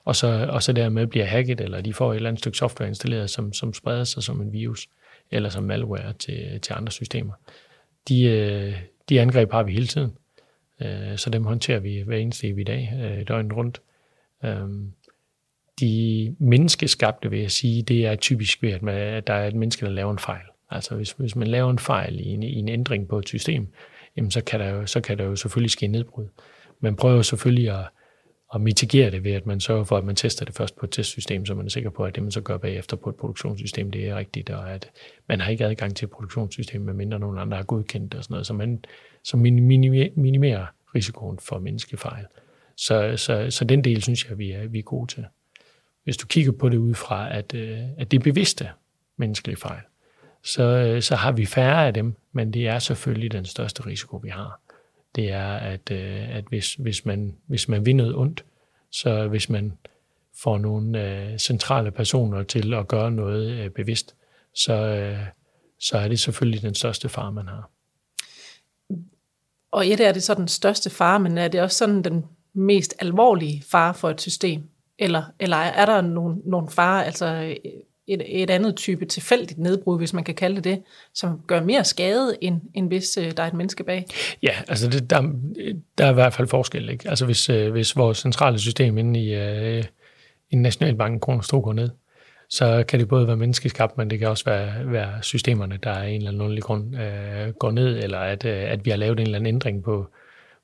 og 0.05 0.15
så, 0.15 0.47
og 0.49 0.63
så 0.63 0.73
dermed 0.73 1.07
bliver 1.07 1.25
hacket, 1.25 1.61
eller 1.61 1.81
de 1.81 1.93
får 1.93 2.11
et 2.11 2.15
eller 2.15 2.29
andet 2.29 2.39
stykke 2.39 2.57
software 2.57 2.89
installeret, 2.89 3.29
som, 3.29 3.53
som 3.53 3.73
spreder 3.73 4.03
sig 4.03 4.23
som 4.23 4.41
en 4.41 4.53
virus 4.53 4.87
eller 5.31 5.49
som 5.49 5.63
malware 5.63 6.13
til, 6.13 6.59
til 6.61 6.73
andre 6.73 6.91
systemer. 6.91 7.33
De, 8.07 8.23
øh, 8.23 8.73
de 9.09 9.21
angreb 9.21 9.51
har 9.51 9.63
vi 9.63 9.73
hele 9.73 9.87
tiden, 9.87 10.11
øh, 10.81 11.17
så 11.17 11.29
dem 11.29 11.43
håndterer 11.43 11.79
vi 11.79 12.01
hver 12.05 12.17
eneste 12.17 12.47
i 12.47 12.63
dag, 12.63 12.93
øh, 13.03 13.27
døgnet 13.27 13.53
rundt. 13.53 13.81
Øhm, 14.45 14.91
De 15.79 16.35
menneskeskabte, 16.39 17.29
vil 17.29 17.39
jeg 17.39 17.51
sige, 17.51 17.83
det 17.83 18.05
er 18.05 18.15
typisk 18.15 18.63
ved, 18.63 18.71
at, 18.71 18.81
man, 18.81 18.95
at 18.95 19.27
der 19.27 19.33
er 19.33 19.47
et 19.47 19.55
menneske, 19.55 19.85
der 19.85 19.91
laver 19.91 20.11
en 20.11 20.19
fejl. 20.19 20.45
Altså 20.69 20.95
hvis, 20.95 21.11
hvis 21.11 21.35
man 21.35 21.47
laver 21.47 21.71
en 21.71 21.79
fejl 21.79 22.19
i 22.19 22.27
en, 22.27 22.43
i 22.43 22.55
en 22.55 22.69
ændring 22.69 23.07
på 23.07 23.19
et 23.19 23.27
system, 23.27 23.67
jamen 24.17 24.31
så 24.31 24.43
kan, 24.43 24.59
der 24.59 24.69
jo, 24.69 24.85
så 24.85 25.01
kan 25.01 25.17
der 25.17 25.23
jo 25.23 25.35
selvfølgelig 25.35 25.71
ske 25.71 25.87
nedbrud. 25.87 26.27
Man 26.79 26.95
prøver 26.95 27.21
selvfølgelig 27.21 27.69
at, 27.69 27.85
at 28.55 28.61
mitigere 28.61 29.11
det 29.11 29.23
ved, 29.23 29.31
at 29.31 29.45
man 29.45 29.59
sørger 29.59 29.83
for, 29.83 29.97
at 29.97 30.03
man 30.03 30.15
tester 30.15 30.45
det 30.45 30.55
først 30.55 30.75
på 30.75 30.85
et 30.85 30.91
testsystem, 30.91 31.45
så 31.45 31.55
man 31.55 31.65
er 31.65 31.69
sikker 31.69 31.89
på, 31.89 32.03
at 32.03 32.15
det, 32.15 32.23
man 32.23 32.31
så 32.31 32.41
gør 32.41 32.57
bagefter 32.57 32.97
på 32.97 33.09
et 33.09 33.15
produktionssystem, 33.15 33.91
det 33.91 34.09
er 34.09 34.15
rigtigt, 34.15 34.49
og 34.49 34.71
at 34.71 34.89
man 35.27 35.39
har 35.39 35.51
ikke 35.51 35.65
adgang 35.65 35.95
til 35.95 36.05
et 36.05 36.11
produktionssystem, 36.11 36.81
medmindre 36.81 37.19
nogen 37.19 37.37
andre 37.37 37.57
har 37.57 37.63
godkendt 37.63 38.11
det 38.11 38.17
og 38.17 38.23
sådan 38.23 38.33
noget, 38.33 38.47
så 38.47 38.53
man 38.53 38.85
så 39.23 39.37
minimerer 39.37 40.65
risikoen 40.95 41.39
for 41.39 41.59
menneskefejl. 41.59 42.25
Så, 42.77 43.17
så, 43.17 43.47
så 43.49 43.65
den 43.65 43.83
del 43.83 44.03
synes 44.03 44.29
jeg, 44.29 44.37
vi 44.37 44.51
er, 44.51 44.67
vi 44.67 44.79
er 44.79 44.83
gode 44.83 45.13
til. 45.13 45.25
Hvis 46.03 46.17
du 46.17 46.27
kigger 46.27 46.51
på 46.51 46.69
det 46.69 46.77
ud 46.77 46.93
fra, 46.93 47.37
at, 47.37 47.53
øh, 47.53 47.79
at 47.97 48.11
det 48.11 48.19
er 48.19 48.23
bevidste 48.23 48.69
menneskelige 49.17 49.57
fejl, 49.57 49.81
så, 50.43 50.63
øh, 50.63 51.01
så 51.01 51.15
har 51.15 51.31
vi 51.31 51.45
færre 51.45 51.87
af 51.87 51.93
dem, 51.93 52.15
men 52.31 52.53
det 52.53 52.67
er 52.67 52.79
selvfølgelig 52.79 53.31
den 53.31 53.45
største 53.45 53.85
risiko, 53.85 54.17
vi 54.17 54.29
har 54.29 54.59
det 55.15 55.31
er, 55.31 55.53
at, 55.53 55.91
øh, 55.91 56.35
at 56.35 56.45
hvis, 56.49 56.73
hvis, 56.73 57.05
man, 57.05 57.35
hvis 57.47 57.67
man 57.67 57.85
vil 57.85 57.95
noget 57.95 58.15
ondt, 58.15 58.45
så 58.91 59.27
hvis 59.27 59.49
man 59.49 59.77
får 60.43 60.57
nogle 60.57 61.35
centrale 61.39 61.91
personer 61.91 62.43
til 62.43 62.73
at 62.73 62.87
gøre 62.87 63.11
noget 63.11 63.73
bevidst, 63.73 64.15
så, 64.55 65.15
så 65.79 65.97
er 65.97 66.07
det 66.07 66.19
selvfølgelig 66.19 66.61
den 66.61 66.75
største 66.75 67.09
far, 67.09 67.31
man 67.31 67.47
har. 67.47 67.69
Og 69.71 69.87
et 69.87 69.99
er 69.99 70.11
det 70.11 70.23
så 70.23 70.33
den 70.33 70.47
største 70.47 70.89
far, 70.89 71.17
men 71.17 71.37
er 71.37 71.47
det 71.47 71.61
også 71.61 71.77
sådan 71.77 72.01
den 72.01 72.25
mest 72.55 72.95
alvorlige 72.99 73.63
fare 73.71 73.93
for 73.93 74.09
et 74.09 74.21
system? 74.21 74.63
Eller, 74.99 75.23
eller 75.39 75.57
er 75.57 75.85
der 75.85 76.01
nogle, 76.01 76.37
nogle 76.45 76.69
fare, 76.69 77.05
altså 77.05 77.55
et, 78.07 78.43
et 78.43 78.49
andet 78.49 78.75
type 78.75 79.05
tilfældigt 79.05 79.59
nedbrud, 79.59 79.97
hvis 79.97 80.13
man 80.13 80.23
kan 80.23 80.35
kalde 80.35 80.55
det 80.55 80.63
det, 80.63 80.83
som 81.13 81.41
gør 81.47 81.61
mere 81.61 81.83
skade, 81.83 82.37
end, 82.41 82.61
end 82.73 82.87
hvis 82.87 83.17
øh, 83.17 83.31
der 83.37 83.43
er 83.43 83.47
et 83.47 83.53
menneske 83.53 83.83
bag? 83.83 84.05
Ja, 84.43 84.53
altså 84.67 84.89
det, 84.89 85.09
der, 85.09 85.21
der 85.97 86.05
er 86.05 86.11
i 86.11 86.13
hvert 86.13 86.33
fald 86.33 86.47
forskel. 86.47 86.89
Ikke? 86.89 87.09
Altså 87.09 87.25
hvis, 87.25 87.49
øh, 87.49 87.71
hvis 87.71 87.95
vores 87.95 88.17
centrale 88.17 88.59
system 88.59 88.97
inde 88.97 89.19
i, 89.19 89.33
øh, 89.33 89.83
i 90.51 90.55
Nationalbanken 90.55 91.19
kroner 91.19 91.61
går 91.61 91.73
ned, 91.73 91.89
så 92.49 92.83
kan 92.87 92.99
det 92.99 93.07
både 93.07 93.27
være 93.27 93.37
menneskeskabt, 93.37 93.97
men 93.97 94.09
det 94.09 94.19
kan 94.19 94.27
også 94.27 94.45
være, 94.45 94.91
være 94.91 95.23
systemerne, 95.23 95.79
der 95.83 95.91
af 95.91 96.09
en 96.09 96.27
eller 96.27 96.43
anden 96.43 96.61
grund 96.61 96.95
øh, 96.95 97.53
går 97.59 97.71
ned, 97.71 98.03
eller 98.03 98.19
at, 98.19 98.45
øh, 98.45 98.71
at 98.71 98.85
vi 98.85 98.89
har 98.89 98.97
lavet 98.97 99.19
en 99.19 99.25
eller 99.25 99.39
anden 99.39 99.55
ændring 99.55 99.83
på, 99.83 100.07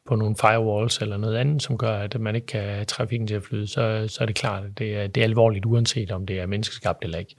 på 0.08 0.16
nogle 0.16 0.36
firewalls 0.42 0.98
eller 0.98 1.18
noget 1.18 1.38
andet, 1.38 1.64
som 1.64 1.78
gør, 1.78 1.98
at 1.98 2.20
man 2.20 2.36
ikke 2.36 2.48
kan 2.48 2.62
have 2.62 2.86
trafikken 2.86 3.28
til 3.28 3.36
at 3.36 3.44
flyde, 3.44 3.68
så, 3.68 4.06
så 4.08 4.18
er 4.22 4.26
det 4.26 4.36
klart, 4.36 4.66
at 4.66 4.78
det 4.78 4.96
er, 4.96 5.08
det 5.08 5.22
er 5.22 5.26
alvorligt, 5.26 5.66
uanset 5.66 6.12
om 6.12 6.26
det 6.26 6.40
er 6.40 6.46
menneskeskabt 6.46 7.04
eller 7.04 7.18
ikke. 7.18 7.36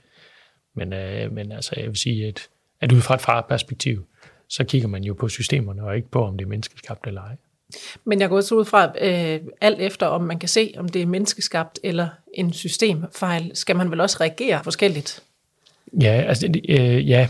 Men, 0.75 0.93
øh, 0.93 1.31
men 1.31 1.51
altså, 1.51 1.73
jeg 1.77 1.87
vil 1.87 1.95
sige, 1.95 2.27
at, 2.27 2.47
at 2.81 2.91
ud 2.91 3.01
fra 3.01 3.15
et 3.15 3.21
farperspektiv, 3.21 4.05
så 4.49 4.63
kigger 4.63 4.87
man 4.87 5.03
jo 5.03 5.13
på 5.13 5.29
systemerne, 5.29 5.83
og 5.83 5.95
ikke 5.95 6.11
på, 6.11 6.25
om 6.25 6.37
det 6.37 6.45
er 6.45 6.49
menneskeskabt 6.49 7.07
eller 7.07 7.21
ej. 7.21 7.35
Men 8.05 8.21
jeg 8.21 8.29
går 8.29 8.35
også 8.35 8.55
ud 8.55 8.65
fra, 8.65 8.91
øh, 9.01 9.39
alt 9.61 9.79
efter 9.79 10.05
om 10.05 10.21
man 10.21 10.39
kan 10.39 10.49
se, 10.49 10.73
om 10.77 10.89
det 10.89 11.01
er 11.01 11.05
menneskeskabt 11.05 11.79
eller 11.83 12.07
en 12.33 12.53
systemfejl, 12.53 13.51
skal 13.53 13.75
man 13.75 13.91
vel 13.91 14.01
også 14.01 14.17
reagere 14.21 14.63
forskelligt? 14.63 15.23
Ja, 16.01 16.23
altså, 16.27 16.53
øh, 16.69 17.09
ja 17.09 17.27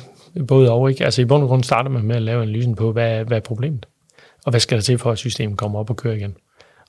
både 0.48 0.72
og 0.72 0.90
ikke. 0.90 1.06
Altså 1.06 1.22
i 1.22 1.26
bund 1.26 1.44
og 1.44 1.50
grund 1.50 1.64
starter 1.64 1.90
man 1.90 2.04
med 2.04 2.16
at 2.16 2.22
lave 2.22 2.42
analysen 2.42 2.76
på, 2.76 2.92
hvad, 2.92 3.26
hvad 3.26 3.38
er 3.38 3.42
problemet? 3.42 3.86
Og 4.46 4.50
hvad 4.50 4.60
skal 4.60 4.78
der 4.78 4.82
til 4.82 4.98
for, 4.98 5.12
at 5.12 5.18
systemet 5.18 5.58
kommer 5.58 5.80
op 5.80 5.90
og 5.90 5.98
kører 5.98 6.16
igen. 6.16 6.38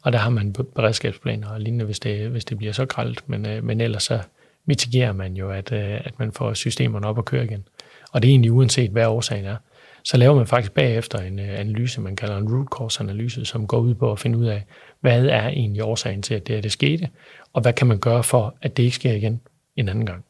Og 0.02 0.12
der 0.12 0.18
har 0.18 0.30
man 0.30 0.52
beredskabsplaner 0.52 1.48
og 1.48 1.60
lignende, 1.60 1.84
hvis 1.84 2.00
det, 2.00 2.30
hvis 2.30 2.44
det 2.44 2.58
bliver 2.58 2.72
så 2.72 2.86
gralt, 2.86 3.28
men, 3.28 3.46
øh, 3.46 3.64
men 3.64 3.80
ellers 3.80 4.02
så 4.02 4.20
mitigerer 4.64 5.12
man 5.12 5.34
jo, 5.34 5.50
at, 5.50 5.72
øh, 5.72 6.00
at 6.04 6.18
man 6.18 6.32
får 6.32 6.54
systemerne 6.54 7.06
op 7.06 7.18
og 7.18 7.24
køre 7.24 7.44
igen. 7.44 7.64
Og 8.12 8.22
det 8.22 8.28
er 8.28 8.32
egentlig 8.32 8.52
uanset, 8.52 8.90
hvad 8.90 9.06
årsagen 9.06 9.44
er. 9.44 9.56
Så 10.04 10.16
laver 10.16 10.34
man 10.34 10.46
faktisk 10.46 10.72
bagefter 10.72 11.18
en 11.18 11.38
øh, 11.38 11.60
analyse, 11.60 12.00
man 12.00 12.16
kalder 12.16 12.36
en 12.36 12.54
root 12.54 12.66
cause 12.76 13.02
analyse, 13.02 13.44
som 13.44 13.66
går 13.66 13.78
ud 13.78 13.94
på 13.94 14.12
at 14.12 14.20
finde 14.20 14.38
ud 14.38 14.46
af, 14.46 14.64
hvad 15.00 15.26
er 15.26 15.48
egentlig 15.48 15.84
årsagen 15.84 16.22
til, 16.22 16.34
at 16.34 16.46
det, 16.46 16.56
er, 16.56 16.60
det 16.60 16.72
skete, 16.72 17.08
og 17.52 17.62
hvad 17.62 17.72
kan 17.72 17.86
man 17.86 17.98
gøre 17.98 18.22
for, 18.22 18.54
at 18.62 18.76
det 18.76 18.82
ikke 18.82 18.96
sker 18.96 19.12
igen 19.12 19.40
en 19.76 19.88
anden 19.88 20.06
gang. 20.06 20.24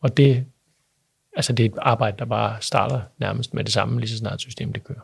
Og 0.00 0.16
det, 0.16 0.44
altså 1.36 1.52
det 1.52 1.66
er 1.66 1.68
et 1.68 1.78
arbejde, 1.78 2.16
der 2.18 2.24
bare 2.24 2.56
starter 2.60 3.00
nærmest 3.18 3.54
med 3.54 3.64
det 3.64 3.72
samme, 3.72 4.00
lige 4.00 4.10
så 4.10 4.16
snart 4.16 4.40
systemet 4.40 4.74
det 4.74 4.84
kører. 4.84 5.00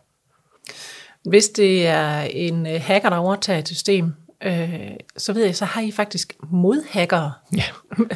Hvis 1.24 1.48
det 1.48 1.86
er 1.86 2.20
en 2.20 2.66
øh, 2.66 2.80
hacker, 2.80 3.10
der 3.10 3.16
overtager 3.16 3.58
et 3.58 3.68
system, 3.68 4.12
øh, 4.44 4.90
så 5.16 5.32
ved 5.32 5.44
jeg, 5.44 5.56
så 5.56 5.64
har 5.64 5.80
I 5.80 5.90
faktisk 5.90 6.36
modhackere. 6.50 7.32
Ja. 7.56 7.62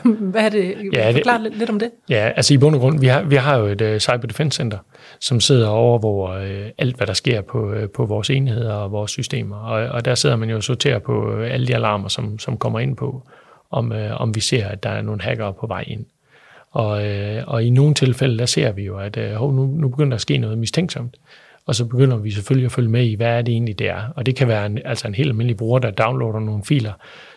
Hvad 0.32 0.44
er 0.44 0.48
det? 0.48 0.76
Ja, 0.92 1.10
Forklar 1.10 1.38
det, 1.38 1.56
lidt, 1.56 1.70
om 1.70 1.78
det. 1.78 1.90
Ja, 2.08 2.32
altså 2.36 2.54
i 2.54 2.58
bund 2.58 2.74
og 2.74 2.80
grund, 2.80 3.00
vi 3.00 3.06
har, 3.06 3.22
vi 3.22 3.36
har 3.36 3.56
jo 3.56 3.66
et 3.66 3.80
uh, 3.80 3.98
Cyber 3.98 4.26
Defense 4.26 4.56
Center, 4.56 4.78
som 5.20 5.40
sidder 5.40 5.68
og 5.68 5.74
overvåger 5.74 6.36
uh, 6.36 6.70
alt, 6.78 6.96
hvad 6.96 7.06
der 7.06 7.12
sker 7.12 7.40
på, 7.40 7.70
uh, 7.70 7.90
på 7.94 8.06
vores 8.06 8.30
enheder 8.30 8.74
og 8.74 8.92
vores 8.92 9.10
systemer. 9.10 9.56
Og, 9.56 9.88
og 9.88 10.04
der 10.04 10.14
sidder 10.14 10.36
man 10.36 10.50
jo 10.50 10.56
og 10.56 10.62
sorterer 10.62 10.98
på 10.98 11.32
uh, 11.32 11.52
alle 11.52 11.66
de 11.66 11.74
alarmer, 11.74 12.08
som, 12.08 12.38
som 12.38 12.56
kommer 12.56 12.80
ind 12.80 12.96
på, 12.96 13.28
om, 13.70 13.92
uh, 13.92 14.20
om 14.20 14.34
vi 14.34 14.40
ser, 14.40 14.68
at 14.68 14.82
der 14.82 14.90
er 14.90 15.02
nogle 15.02 15.22
hackere 15.22 15.52
på 15.52 15.66
vej 15.66 15.84
ind. 15.86 16.04
Og, 16.70 16.90
uh, 16.90 17.54
og 17.54 17.64
i 17.64 17.70
nogle 17.70 17.94
tilfælde, 17.94 18.38
der 18.38 18.46
ser 18.46 18.72
vi 18.72 18.82
jo, 18.82 18.98
at 18.98 19.16
uh, 19.16 19.54
nu, 19.54 19.66
nu 19.66 19.88
begynder 19.88 20.10
der 20.10 20.14
at 20.14 20.20
ske 20.20 20.38
noget 20.38 20.58
mistænksomt 20.58 21.16
og 21.66 21.74
så 21.74 21.84
begynder 21.84 22.16
vi 22.16 22.30
selvfølgelig 22.30 22.66
at 22.66 22.72
følge 22.72 22.88
med 22.88 23.04
i, 23.04 23.14
hvad 23.14 23.26
er 23.26 23.42
det 23.42 23.52
egentlig, 23.52 23.78
det 23.78 23.88
er. 23.88 24.02
Og 24.16 24.26
det 24.26 24.36
kan 24.36 24.48
være 24.48 24.66
en, 24.66 24.78
altså 24.84 25.08
en 25.08 25.14
helt 25.14 25.28
almindelig 25.28 25.56
bruger, 25.56 25.78
der 25.78 25.90
downloader 25.90 26.40
nogle 26.40 26.64
filer, 26.64 26.92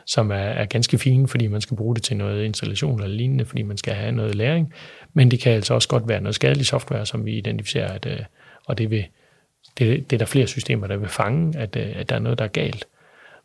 som 0.06 0.32
er, 0.32 0.36
er 0.36 0.66
ganske 0.66 0.98
fine, 0.98 1.28
fordi 1.28 1.48
man 1.48 1.62
skal 1.62 1.78
bruge 1.78 1.96
det 1.96 2.04
til 2.04 2.18
noget 2.18 2.44
installation 2.44 3.00
eller 3.00 3.16
lignende, 3.16 3.46
fordi 3.46 3.64
man 3.64 3.78
skal 3.78 3.94
have 3.94 4.12
noget 4.12 4.36
læring. 4.36 4.74
Men 5.14 5.32
det 5.32 5.40
kan 5.40 5.54
altså 5.54 5.74
også 5.74 5.88
godt 5.88 6.08
være 6.08 6.22
noget 6.22 6.36
skadelig 6.36 6.66
software, 6.66 7.06
som 7.06 7.26
vi 7.26 7.38
identificerer, 7.38 7.94
at, 7.94 8.06
øh, 8.06 8.20
og 8.66 8.78
det 8.78 8.90
vil 8.90 9.06
det, 9.80 10.10
det 10.10 10.16
er 10.16 10.18
der 10.18 10.26
flere 10.26 10.48
systemer, 10.48 10.88
der 10.88 10.98
vil 10.98 11.10
fange, 11.10 11.60
at, 11.60 11.76
øh, 11.76 11.94
at 11.96 12.10
der 12.10 12.16
er 12.16 12.20
noget, 12.20 12.40
der 12.40 12.46
er 12.46 12.50
galt. 12.50 12.88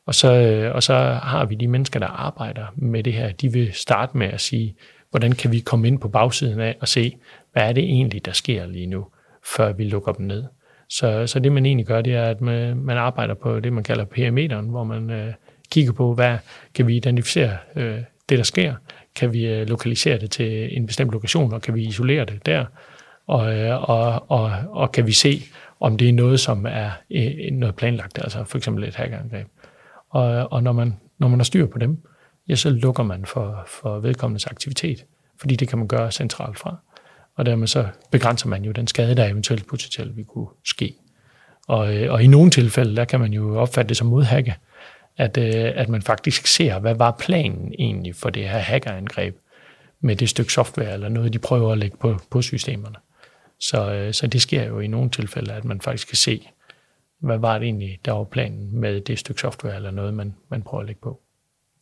Og 0.06 0.14
så, 0.14 0.32
øh, 0.32 0.74
og 0.74 0.82
så 0.82 0.94
har 1.22 1.44
vi 1.44 1.54
de 1.54 1.68
mennesker, 1.68 2.00
der 2.00 2.06
arbejder 2.06 2.66
med 2.76 3.02
det 3.02 3.12
her, 3.12 3.32
de 3.32 3.52
vil 3.52 3.72
starte 3.72 4.18
med 4.18 4.26
at 4.26 4.40
sige, 4.40 4.74
hvordan 5.10 5.32
kan 5.32 5.52
vi 5.52 5.58
komme 5.60 5.88
ind 5.88 5.98
på 5.98 6.08
bagsiden 6.08 6.60
af 6.60 6.76
og 6.80 6.88
se, 6.88 7.16
hvad 7.52 7.68
er 7.68 7.72
det 7.72 7.84
egentlig, 7.84 8.24
der 8.24 8.32
sker 8.32 8.66
lige 8.66 8.86
nu, 8.86 9.06
før 9.56 9.72
vi 9.72 9.84
lukker 9.84 10.12
dem 10.12 10.26
ned. 10.26 10.44
Så, 10.90 11.26
så 11.26 11.38
det 11.38 11.52
man 11.52 11.66
egentlig 11.66 11.86
gør, 11.86 12.00
det 12.00 12.14
er, 12.14 12.24
at 12.24 12.40
man, 12.40 12.76
man 12.76 12.96
arbejder 12.96 13.34
på 13.34 13.60
det, 13.60 13.72
man 13.72 13.84
kalder 13.84 14.04
perimeteren, 14.04 14.68
hvor 14.68 14.84
man 14.84 15.10
øh, 15.10 15.32
kigger 15.70 15.92
på, 15.92 16.14
hvad 16.14 16.38
kan 16.74 16.86
vi 16.86 16.96
identificere 16.96 17.56
øh, 17.76 17.98
det, 18.28 18.38
der 18.38 18.42
sker, 18.42 18.74
kan 19.14 19.32
vi 19.32 19.46
øh, 19.46 19.68
lokalisere 19.68 20.18
det 20.18 20.30
til 20.30 20.76
en 20.76 20.86
bestemt 20.86 21.12
lokation, 21.12 21.52
og 21.52 21.62
kan 21.62 21.74
vi 21.74 21.82
isolere 21.82 22.24
det 22.24 22.46
der, 22.46 22.64
og, 23.26 23.58
øh, 23.58 23.90
og, 23.90 24.30
og, 24.30 24.52
og 24.70 24.92
kan 24.92 25.06
vi 25.06 25.12
se, 25.12 25.42
om 25.80 25.96
det 25.96 26.08
er 26.08 26.12
noget, 26.12 26.40
som 26.40 26.66
er 26.66 26.90
øh, 27.10 27.52
noget 27.52 27.76
planlagt, 27.76 28.18
altså 28.18 28.44
for 28.44 28.58
eksempel 28.58 28.84
et 28.84 28.94
hackerangreb. 28.94 29.46
Og, 30.10 30.52
og 30.52 30.62
når, 30.62 30.72
man, 30.72 30.96
når 31.18 31.28
man 31.28 31.38
har 31.38 31.44
styr 31.44 31.66
på 31.66 31.78
dem, 31.78 31.98
ja, 32.48 32.54
så 32.54 32.70
lukker 32.70 33.02
man 33.02 33.24
for, 33.24 33.64
for 33.66 33.98
vedkommendes 33.98 34.46
aktivitet, 34.46 35.04
fordi 35.40 35.56
det 35.56 35.68
kan 35.68 35.78
man 35.78 35.88
gøre 35.88 36.12
centralt 36.12 36.58
fra. 36.58 36.76
Og 37.40 37.46
dermed 37.46 37.66
så 37.66 37.86
begrænser 38.10 38.48
man 38.48 38.64
jo 38.64 38.72
den 38.72 38.86
skade, 38.86 39.14
der 39.14 39.26
eventuelt 39.26 39.66
potentielt 39.66 40.16
vil 40.16 40.24
kunne 40.24 40.48
ske. 40.64 40.94
Og, 41.68 41.96
øh, 41.96 42.12
og 42.12 42.22
i 42.22 42.26
nogle 42.26 42.50
tilfælde, 42.50 42.96
der 42.96 43.04
kan 43.04 43.20
man 43.20 43.32
jo 43.32 43.58
opfatte 43.58 43.88
det 43.88 43.96
som 43.96 44.06
modhacke, 44.06 44.56
at, 45.16 45.38
øh, 45.38 45.72
at 45.74 45.88
man 45.88 46.02
faktisk 46.02 46.46
ser, 46.46 46.78
hvad 46.78 46.94
var 46.94 47.16
planen 47.18 47.74
egentlig 47.78 48.14
for 48.14 48.30
det 48.30 48.48
her 48.48 48.58
hackerangreb 48.58 49.36
med 50.00 50.16
det 50.16 50.28
stykke 50.28 50.52
software 50.52 50.94
eller 50.94 51.08
noget, 51.08 51.32
de 51.32 51.38
prøver 51.38 51.72
at 51.72 51.78
lægge 51.78 51.96
på, 51.96 52.18
på 52.30 52.42
systemerne. 52.42 52.96
Så, 53.60 53.92
øh, 53.92 54.12
så 54.12 54.26
det 54.26 54.42
sker 54.42 54.64
jo 54.64 54.80
i 54.80 54.86
nogle 54.86 55.10
tilfælde, 55.10 55.52
at 55.52 55.64
man 55.64 55.80
faktisk 55.80 56.08
kan 56.08 56.16
se, 56.16 56.48
hvad 57.20 57.38
var 57.38 57.58
det 57.58 57.64
egentlig, 57.64 57.98
der 58.04 58.12
var 58.12 58.24
planen 58.24 58.80
med 58.80 59.00
det 59.00 59.18
stykke 59.18 59.40
software 59.40 59.76
eller 59.76 59.90
noget, 59.90 60.14
man, 60.14 60.34
man 60.50 60.62
prøver 60.62 60.80
at 60.80 60.86
lægge 60.86 61.00
på. 61.02 61.20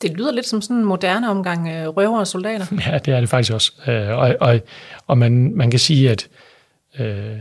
Det 0.02 0.16
lyder 0.16 0.32
lidt 0.32 0.46
som 0.46 0.60
sådan 0.60 0.76
en 0.76 0.84
moderne 0.84 1.30
omgang 1.30 1.68
øh, 1.68 1.88
røver 1.88 2.18
og 2.18 2.26
soldater. 2.26 2.66
Ja, 2.86 2.98
det 2.98 3.14
er 3.14 3.20
det 3.20 3.28
faktisk 3.28 3.52
også. 3.52 3.72
Øh, 3.86 4.08
og 4.08 4.36
og, 4.40 4.60
og 5.06 5.18
man, 5.18 5.54
man 5.54 5.70
kan 5.70 5.80
sige, 5.80 6.10
at 6.10 6.28
øh, 6.98 7.36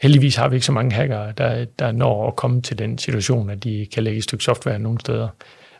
heldigvis 0.00 0.36
har 0.36 0.48
vi 0.48 0.56
ikke 0.56 0.66
så 0.66 0.72
mange 0.72 0.92
hackere, 0.92 1.32
der, 1.38 1.64
der 1.64 1.92
når 1.92 2.28
at 2.28 2.36
komme 2.36 2.62
til 2.62 2.78
den 2.78 2.98
situation, 2.98 3.50
at 3.50 3.64
de 3.64 3.86
kan 3.94 4.02
lægge 4.02 4.18
et 4.18 4.24
stykke 4.24 4.44
software 4.44 4.78
nogle 4.78 5.00
steder. 5.00 5.28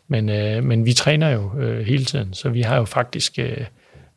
Men, 0.09 0.29
øh, 0.29 0.65
men 0.65 0.87
vi 0.87 0.93
træner 0.93 1.31
jo 1.31 1.59
øh, 1.59 1.87
hele 1.87 2.05
tiden, 2.05 2.35
så 2.35 2.49
vi 2.49 2.63
har 2.63 2.77
jo 2.77 2.85
faktisk, 2.85 3.39
øh, 3.39 3.65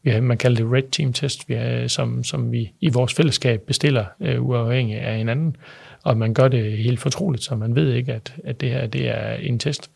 vi 0.03 0.09
har, 0.09 0.21
man 0.21 0.37
kalder 0.37 0.63
det 0.63 0.73
Red 0.73 0.91
Team 0.91 1.13
Test, 1.13 1.49
vi 1.49 1.53
har, 1.53 1.69
øh, 1.69 1.89
som, 1.89 2.23
som 2.23 2.51
vi 2.51 2.71
i 2.81 2.89
vores 2.89 3.13
fællesskab 3.13 3.61
bestiller 3.61 4.05
øh, 4.21 4.45
uafhængigt 4.45 4.99
af 4.99 5.17
hinanden, 5.17 5.55
og 6.03 6.17
man 6.17 6.33
gør 6.33 6.47
det 6.47 6.77
helt 6.77 6.99
fortroligt, 6.99 7.43
så 7.43 7.55
man 7.55 7.75
ved 7.75 7.93
ikke, 7.93 8.13
at, 8.13 8.33
at 8.43 8.61
det 8.61 8.69
her 8.69 8.87
det 8.87 9.09
er 9.09 9.33
en 9.33 9.59
test 9.59 9.91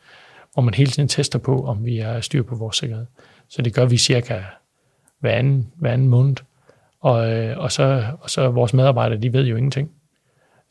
hvor 0.58 0.64
man 0.64 0.74
hele 0.74 0.92
tiden 0.92 1.10
tester 1.10 1.40
på, 1.40 1.66
om 1.66 1.86
vi 1.86 2.00
er 2.00 2.22
styr 2.22 2.44
på 2.44 2.56
vores 2.56 2.78
sikkerhed. 2.78 3.06
Så 3.50 3.62
det 3.62 3.74
gør 3.74 3.86
vi 3.86 3.98
cirka 3.98 4.42
hver 5.20 5.32
anden, 5.32 5.72
hver 5.76 5.92
anden 5.92 6.08
måned. 6.08 6.36
Og, 7.00 7.32
øh, 7.32 7.58
og, 7.58 7.72
så, 7.72 8.04
og 8.22 8.30
så 8.30 8.50
vores 8.50 8.74
medarbejdere, 8.74 9.22
de 9.22 9.34
ved 9.34 9.46
jo 9.46 9.56
ingenting. 9.56 9.92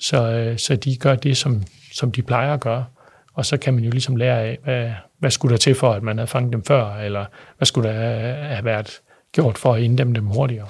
Så, 0.01 0.31
øh, 0.31 0.59
så 0.59 0.77
de 0.77 0.97
gør 0.97 1.15
det, 1.15 1.37
som, 1.37 1.63
som 1.93 2.13
de 2.13 2.23
plejer 2.23 2.55
at 2.55 2.61
gøre. 2.61 2.85
Og 3.35 3.47
så 3.47 3.57
kan 3.57 3.75
man 3.75 3.85
jo 3.85 3.91
ligesom 3.91 4.17
lære 4.17 4.41
af, 4.41 4.59
hvad, 4.65 4.93
hvad 5.19 5.31
skulle 5.31 5.53
der 5.53 5.59
til 5.59 5.75
for, 5.75 5.93
at 5.93 6.03
man 6.03 6.19
havde 6.19 6.29
fanget 6.29 6.53
dem 6.53 6.65
før, 6.65 6.97
eller 6.97 7.25
hvad 7.57 7.67
skulle 7.67 7.89
der 7.89 7.95
have 8.47 8.65
været 8.65 9.01
gjort 9.33 9.59
for 9.59 9.75
at 9.75 9.83
inddæmme 9.83 10.15
dem 10.15 10.27
hurtigere. 10.27 10.69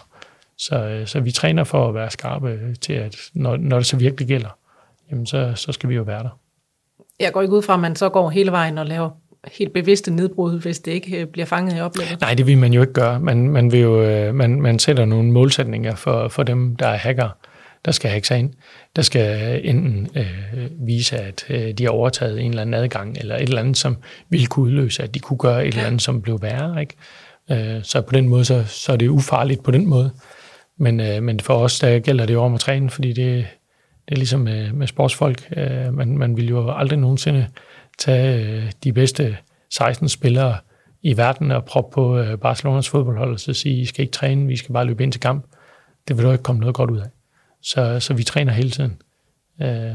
Så, 0.59 0.77
øh, 0.77 1.07
så 1.07 1.21
vi 1.21 1.31
træner 1.31 1.65
for 1.65 1.89
at 1.89 1.95
være 1.95 2.11
skarpe 2.11 2.75
til, 2.75 2.93
at 2.93 3.17
når, 3.35 3.57
når 3.57 3.77
det 3.77 3.87
så 3.87 3.97
virkelig 3.97 4.29
gælder, 4.29 4.59
jamen 5.11 5.27
så, 5.27 5.53
så 5.55 5.73
skal 5.73 5.89
vi 5.89 5.95
jo 5.95 6.03
være 6.03 6.23
der. 6.23 6.39
Jeg 7.21 7.33
går 7.33 7.43
ikke 7.43 7.55
ud 7.55 7.63
fra, 7.63 7.75
at 7.75 7.81
man 7.81 7.97
så 7.97 8.09
går 8.09 8.31
hele 8.31 8.51
vejen 8.51 8.79
og 8.79 8.87
laver 8.87 9.11
helt 9.53 9.73
bevidste 9.73 10.11
nedbrud, 10.11 10.61
hvis 10.61 10.79
det 10.79 10.93
ikke 10.93 11.21
øh, 11.21 11.27
bliver 11.27 11.47
fanget 11.47 11.79
i 11.79 11.81
opløbet? 11.81 12.21
Nej, 12.21 12.35
det 12.35 12.47
vil 12.47 12.59
man 12.59 12.73
jo 12.73 12.81
ikke 12.81 12.93
gøre. 12.93 13.21
Man, 13.21 13.49
man, 13.49 13.73
vil 13.73 13.81
jo, 13.81 14.03
øh, 14.03 14.35
man, 14.35 14.61
man 14.61 14.79
sætter 14.79 15.05
nogle 15.05 15.33
målsætninger 15.33 15.95
for, 15.95 16.29
for 16.29 16.43
dem, 16.43 16.77
der 16.77 16.87
er 16.87 16.97
hacker, 16.97 17.29
der 17.85 17.93
skal 17.93 18.11
hacke 18.11 18.29
sig 18.29 18.39
ind. 18.39 18.53
Der 18.97 19.03
skal 19.03 19.61
enten 19.65 20.09
øh, 20.17 20.87
vise, 20.87 21.17
at 21.17 21.45
øh, 21.49 21.73
de 21.73 21.85
har 21.85 21.91
overtaget 21.91 22.41
en 22.41 22.51
eller 22.51 22.63
anden 22.63 22.75
adgang, 22.75 23.17
eller 23.19 23.37
et 23.37 23.43
eller 23.43 23.61
andet, 23.61 23.77
som 23.77 23.97
ville 24.29 24.47
kunne 24.47 24.67
udløse, 24.67 25.03
at 25.03 25.15
de 25.15 25.19
kunne 25.19 25.39
gøre 25.39 25.67
et 25.67 25.75
eller 25.75 25.87
andet, 25.87 26.03
som 26.03 26.23
blev 26.23 26.43
værre. 26.43 26.81
Ikke? 26.81 26.95
Øh, 27.51 27.83
så 27.83 28.01
på 28.01 28.13
den 28.13 28.29
måde, 28.29 28.45
så, 28.45 28.65
så 28.67 28.93
er 28.93 28.97
det 28.97 29.09
ufarligt 29.09 29.63
på 29.63 29.71
den 29.71 29.87
måde. 29.87 30.11
Men, 30.79 31.01
øh, 31.01 31.23
men 31.23 31.41
for 31.41 31.55
os, 31.55 31.79
der 31.79 31.99
gælder 31.99 32.27
det 32.27 32.35
jo 32.35 32.43
om 32.43 32.55
at 32.55 32.61
træne, 32.61 32.91
fordi 32.91 33.13
det, 33.13 33.47
det 34.09 34.15
er 34.15 34.17
ligesom 34.17 34.41
med, 34.41 34.73
med 34.73 34.87
sportsfolk. 34.87 35.49
Øh, 35.57 35.95
man, 35.95 36.19
man 36.19 36.37
vil 36.37 36.49
jo 36.49 36.71
aldrig 36.71 36.99
nogensinde 36.99 37.47
tage 37.99 38.45
øh, 38.45 38.73
de 38.85 38.93
bedste 38.93 39.37
16 39.71 40.09
spillere 40.09 40.57
i 41.03 41.17
verden 41.17 41.51
og 41.51 41.65
proppe 41.65 41.95
på 41.95 42.19
øh, 42.19 42.39
Barcelonas 42.39 42.89
fodboldhold 42.89 43.33
og 43.33 43.41
så 43.41 43.53
sige, 43.53 43.81
I 43.81 43.85
skal 43.85 44.03
ikke 44.03 44.13
træne, 44.13 44.47
vi 44.47 44.57
skal 44.57 44.73
bare 44.73 44.85
løbe 44.85 45.03
ind 45.03 45.13
til 45.13 45.21
kamp. 45.21 45.45
Det 46.09 46.17
vil 46.17 46.25
jo 46.25 46.33
ikke 46.33 46.43
komme 46.43 46.61
noget 46.61 46.75
godt 46.75 46.91
ud 46.91 46.99
af. 46.99 47.09
Så, 47.63 48.01
så 48.01 48.15
vi 48.15 48.25
træner 48.25 48.53
hele 48.53 48.71
tiden 48.71 49.03
øh, 49.63 49.95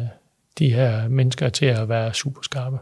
de 0.59 0.73
her 0.73 1.07
mennesker 1.07 1.49
til 1.49 1.65
at 1.65 1.89
være 1.89 2.13
super 2.13 2.41
skarpe. 2.41 2.77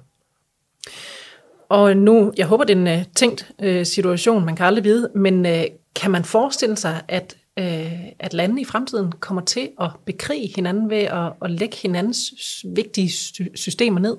Og 1.69 1.97
nu, 1.97 2.33
jeg 2.37 2.45
håber, 2.45 2.63
det 2.63 2.77
er 2.77 2.93
en 2.93 2.99
uh, 2.99 3.05
tænkt 3.15 3.51
uh, 3.63 3.83
situation, 3.83 4.45
man 4.45 4.55
kan 4.55 4.65
aldrig 4.65 4.83
vide, 4.83 5.09
men 5.15 5.45
uh, 5.45 5.61
kan 5.95 6.11
man 6.11 6.23
forestille 6.23 6.77
sig, 6.77 7.01
at 7.07 7.37
øh, 7.59 7.91
at 8.19 8.33
lande 8.33 8.61
i 8.61 8.65
fremtiden 8.65 9.11
kommer 9.11 9.41
til 9.41 9.69
at 9.81 9.89
bekrige 10.05 10.53
hinanden 10.55 10.89
ved 10.89 10.97
at, 10.97 11.33
at 11.41 11.51
lægge 11.51 11.77
hinandens 11.81 12.33
vigtige 12.75 13.09
systemer 13.55 13.99
ned? 13.99 14.17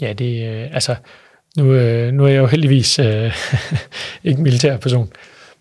Ja, 0.00 0.12
det 0.12 0.48
øh, 0.48 0.74
altså, 0.74 0.96
nu, 1.56 1.72
øh, 1.72 2.12
nu 2.12 2.24
er 2.24 2.28
jeg 2.28 2.38
jo 2.38 2.46
heldigvis 2.46 2.98
øh, 2.98 3.32
ikke 4.24 4.42
militær 4.42 4.76
person, 4.76 5.12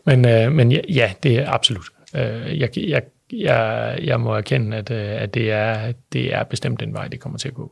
men, 0.06 0.28
øh, 0.28 0.52
men 0.52 0.72
ja, 0.72 0.80
ja, 0.90 1.14
det 1.24 1.36
er 1.36 1.52
absolut. 1.52 1.86
Øh, 2.16 2.60
jeg, 2.60 2.78
jeg, 2.78 3.02
jeg, 3.34 3.98
jeg 4.04 4.20
må 4.20 4.34
erkende, 4.34 4.78
at, 4.78 4.92
øh, 4.92 5.22
at 5.22 5.34
det, 5.34 5.52
er, 5.52 5.94
det 6.14 6.34
er 6.34 6.44
bestemt 6.44 6.80
den 6.80 6.94
vej, 6.94 7.08
det 7.08 7.20
kommer 7.20 7.38
til 7.38 7.48
at 7.48 7.54
gå. 7.54 7.72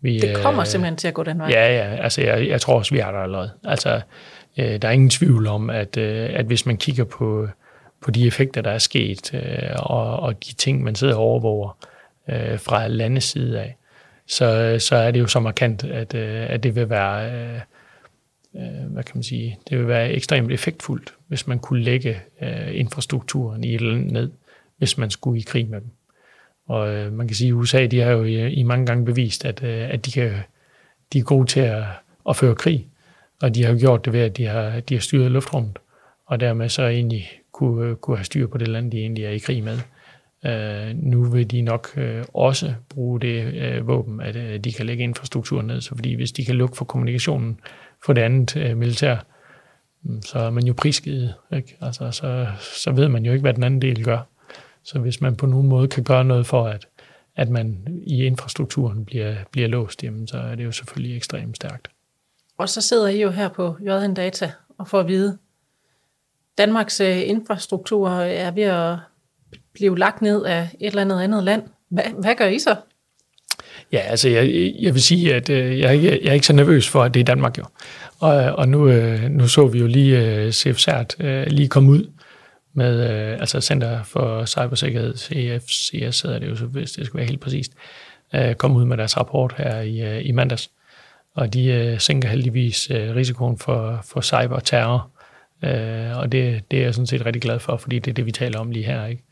Vi, 0.00 0.18
det 0.18 0.36
kommer 0.36 0.60
øh, 0.60 0.66
simpelthen 0.66 0.96
til 0.96 1.08
at 1.08 1.14
gå 1.14 1.22
den 1.22 1.38
vej? 1.38 1.48
Ja, 1.50 1.76
ja 1.76 1.96
altså 1.96 2.22
jeg, 2.22 2.48
jeg 2.48 2.60
tror 2.60 2.78
også, 2.78 2.94
vi 2.94 3.00
er 3.00 3.10
der 3.10 3.18
allerede. 3.18 3.50
Altså, 3.64 4.00
øh, 4.58 4.82
der 4.82 4.88
er 4.88 4.92
ingen 4.92 5.10
tvivl 5.10 5.46
om, 5.46 5.70
at, 5.70 5.96
øh, 5.96 6.30
at 6.32 6.46
hvis 6.46 6.66
man 6.66 6.76
kigger 6.76 7.04
på, 7.04 7.48
på 8.06 8.10
de 8.10 8.26
effekter, 8.26 8.62
der 8.62 8.70
er 8.70 8.78
sket, 8.78 9.34
øh, 9.34 9.76
og, 9.76 10.20
og 10.20 10.44
de 10.44 10.54
ting, 10.54 10.82
man 10.82 10.94
sidder 10.94 11.14
og 11.14 11.20
overvåger 11.20 11.78
øh, 12.28 12.58
fra 12.58 12.88
landets 12.88 13.26
side 13.26 13.60
af, 13.60 13.76
så, 14.26 14.76
så 14.78 14.96
er 14.96 15.10
det 15.10 15.20
jo 15.20 15.26
så 15.26 15.40
markant, 15.40 15.84
at, 15.84 16.14
øh, 16.14 16.50
at 16.50 16.62
det 16.62 16.74
vil 16.74 16.90
være, 16.90 17.32
øh, 17.32 17.60
øh 18.54 18.92
hvad 18.92 19.04
kan 19.04 19.12
man 19.14 19.22
sige, 19.22 19.58
det 19.70 19.78
vil 19.78 19.88
være 19.88 20.12
ekstremt 20.12 20.52
effektfuldt, 20.52 21.14
hvis 21.28 21.46
man 21.46 21.58
kunne 21.58 21.82
lægge 21.82 22.20
øh, 22.42 22.80
infrastrukturen 22.80 23.64
i 23.64 23.74
et 23.74 23.80
eller 23.80 23.94
andet 23.94 24.12
ned, 24.12 24.30
hvis 24.78 24.98
man 24.98 25.10
skulle 25.10 25.40
i 25.40 25.44
krig 25.46 25.68
med 25.68 25.80
dem. 25.80 25.90
Og 26.68 26.94
øh, 26.94 27.12
man 27.12 27.28
kan 27.28 27.36
sige, 27.36 27.48
at 27.48 27.54
USA 27.54 27.86
de 27.86 28.00
har 28.00 28.10
jo 28.10 28.24
i, 28.24 28.52
i 28.52 28.62
mange 28.62 28.86
gange 28.86 29.04
bevist, 29.04 29.44
at, 29.44 29.62
øh, 29.62 29.90
at 29.90 30.06
de, 30.06 30.10
kan, 30.10 30.32
de 31.12 31.18
er 31.18 31.22
gode 31.22 31.46
til 31.46 31.60
at, 31.60 31.84
at 32.28 32.36
føre 32.36 32.54
krig, 32.54 32.86
og 33.42 33.54
de 33.54 33.64
har 33.64 33.72
jo 33.72 33.78
gjort 33.78 34.04
det 34.04 34.12
ved, 34.12 34.20
at 34.20 34.36
de 34.36 34.46
har, 34.46 34.80
de 34.80 34.94
har 34.94 35.00
styret 35.00 35.30
luftrummet, 35.30 35.78
og 36.26 36.40
dermed 36.40 36.68
så 36.68 36.82
egentlig 36.82 37.30
kunne, 37.56 37.90
øh, 37.90 37.96
kunne 37.96 38.16
have 38.16 38.24
styr 38.24 38.46
på 38.46 38.58
det 38.58 38.68
land, 38.68 38.92
de 38.92 38.98
egentlig 38.98 39.24
er 39.24 39.30
i 39.30 39.38
krig 39.38 39.64
med. 39.64 39.78
Uh, 40.44 40.98
nu 41.02 41.24
vil 41.24 41.50
de 41.50 41.62
nok 41.62 41.88
uh, 41.96 42.02
også 42.34 42.74
bruge 42.88 43.20
det 43.20 43.78
uh, 43.80 43.88
våben, 43.88 44.20
at 44.20 44.36
uh, 44.36 44.56
de 44.64 44.72
kan 44.72 44.86
lægge 44.86 45.04
infrastrukturen 45.04 45.66
ned, 45.66 45.80
så 45.80 45.94
fordi 45.94 46.14
hvis 46.14 46.32
de 46.32 46.44
kan 46.44 46.54
lukke 46.54 46.76
for 46.76 46.84
kommunikationen 46.84 47.60
for 48.04 48.12
det 48.12 48.22
andet 48.22 48.56
uh, 48.56 48.76
militær, 48.76 49.16
um, 50.04 50.22
så 50.22 50.38
er 50.38 50.50
man 50.50 50.64
jo 50.64 50.74
prisgivet. 50.76 51.34
Ikke? 51.52 51.76
Altså, 51.80 52.10
så, 52.10 52.46
så 52.60 52.92
ved 52.92 53.08
man 53.08 53.24
jo 53.24 53.32
ikke, 53.32 53.42
hvad 53.42 53.54
den 53.54 53.62
anden 53.62 53.82
del 53.82 54.04
gør. 54.04 54.18
Så 54.82 54.98
hvis 54.98 55.20
man 55.20 55.36
på 55.36 55.46
nogen 55.46 55.68
måde 55.68 55.88
kan 55.88 56.04
gøre 56.04 56.24
noget 56.24 56.46
for, 56.46 56.66
at, 56.66 56.86
at 57.36 57.48
man 57.48 57.86
i 58.06 58.24
infrastrukturen 58.24 59.04
bliver, 59.04 59.34
bliver 59.52 59.68
låst, 59.68 60.04
jamen, 60.04 60.26
så 60.26 60.38
er 60.38 60.54
det 60.54 60.64
jo 60.64 60.72
selvfølgelig 60.72 61.16
ekstremt 61.16 61.56
stærkt. 61.56 61.88
Og 62.58 62.68
så 62.68 62.80
sidder 62.80 63.08
I 63.08 63.22
jo 63.22 63.30
her 63.30 63.48
på 63.48 63.76
JN 63.80 64.14
Data 64.14 64.52
og 64.78 64.88
får 64.88 65.00
at 65.00 65.08
vide, 65.08 65.38
Danmarks 66.58 67.00
øh, 67.00 67.28
infrastruktur 67.28 68.10
øh, 68.10 68.30
er 68.30 68.50
ved 68.50 68.62
at 68.62 68.96
blive 69.74 69.98
lagt 69.98 70.22
ned 70.22 70.44
af 70.44 70.68
et 70.80 70.86
eller 70.86 71.02
andet 71.02 71.20
andet 71.20 71.44
land. 71.44 71.62
Hvad, 71.90 72.04
hvad 72.20 72.34
gør 72.34 72.46
I 72.46 72.58
så? 72.58 72.76
Ja, 73.92 73.98
altså 73.98 74.28
jeg, 74.28 74.72
jeg 74.80 74.94
vil 74.94 75.02
sige, 75.02 75.34
at 75.34 75.50
øh, 75.50 75.78
jeg, 75.78 75.86
er 75.86 75.90
ikke, 75.90 76.20
jeg 76.22 76.28
er 76.30 76.34
ikke 76.34 76.46
så 76.46 76.52
nervøs 76.52 76.88
for, 76.88 77.02
at 77.02 77.14
det 77.14 77.20
er 77.20 77.24
Danmark 77.24 77.58
jo. 77.58 77.64
Og, 78.18 78.34
og 78.34 78.68
nu, 78.68 78.88
øh, 78.88 79.22
nu 79.30 79.48
så 79.48 79.66
vi 79.66 79.78
jo 79.78 79.86
lige 79.86 80.18
øh, 80.18 80.52
CFCERT 80.52 81.16
lige 81.46 81.68
komme 81.68 81.90
ud 81.90 82.10
med 82.72 83.00
altså 83.40 83.60
Center 83.60 84.02
for 84.02 84.44
Cybersikkerhed, 84.44 85.16
CFCS 85.16 86.20
hedder 86.20 86.38
det 86.38 86.48
jo, 86.48 86.56
så 86.56 86.64
hvis 86.64 86.92
det 86.92 87.06
skal 87.06 87.18
være 87.18 87.26
helt 87.26 87.40
præcist, 87.40 87.72
kom 88.58 88.76
ud 88.76 88.84
med 88.84 88.96
deres 88.96 89.16
rapport 89.16 89.54
her 89.58 89.80
i, 89.80 90.22
i 90.22 90.32
mandags. 90.32 90.70
Og 91.34 91.54
de 91.54 91.96
sænker 91.98 92.28
heldigvis 92.28 92.88
risikoen 92.90 93.58
for, 93.58 94.00
for 94.04 94.20
cyberterror 94.20 95.10
Øh, 95.62 96.18
og 96.18 96.32
det, 96.32 96.70
det 96.70 96.78
er 96.78 96.82
jeg 96.82 96.94
sådan 96.94 97.06
set 97.06 97.26
rigtig 97.26 97.42
glad 97.42 97.58
for, 97.58 97.76
fordi 97.76 97.98
det 97.98 98.10
er 98.10 98.14
det, 98.14 98.26
vi 98.26 98.32
taler 98.32 98.58
om 98.58 98.70
lige 98.70 98.84
her. 98.84 99.06
Ikke? 99.06 99.22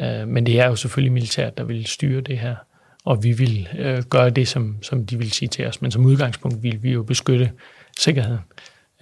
Øh, 0.00 0.28
men 0.28 0.46
det 0.46 0.60
er 0.60 0.66
jo 0.66 0.76
selvfølgelig 0.76 1.12
militæret, 1.12 1.58
der 1.58 1.64
vil 1.64 1.86
styre 1.86 2.20
det 2.20 2.38
her. 2.38 2.56
og 3.04 3.24
vi 3.24 3.32
vil 3.32 3.68
øh, 3.78 4.02
gøre 4.02 4.30
det, 4.30 4.48
som, 4.48 4.82
som 4.82 5.06
de 5.06 5.18
vil 5.18 5.32
sige 5.32 5.48
til 5.48 5.66
os. 5.66 5.82
Men 5.82 5.90
som 5.90 6.04
udgangspunkt 6.04 6.62
vil 6.62 6.82
vi 6.82 6.92
jo 6.92 7.02
beskytte 7.02 7.52
sikkerheden, 7.98 8.40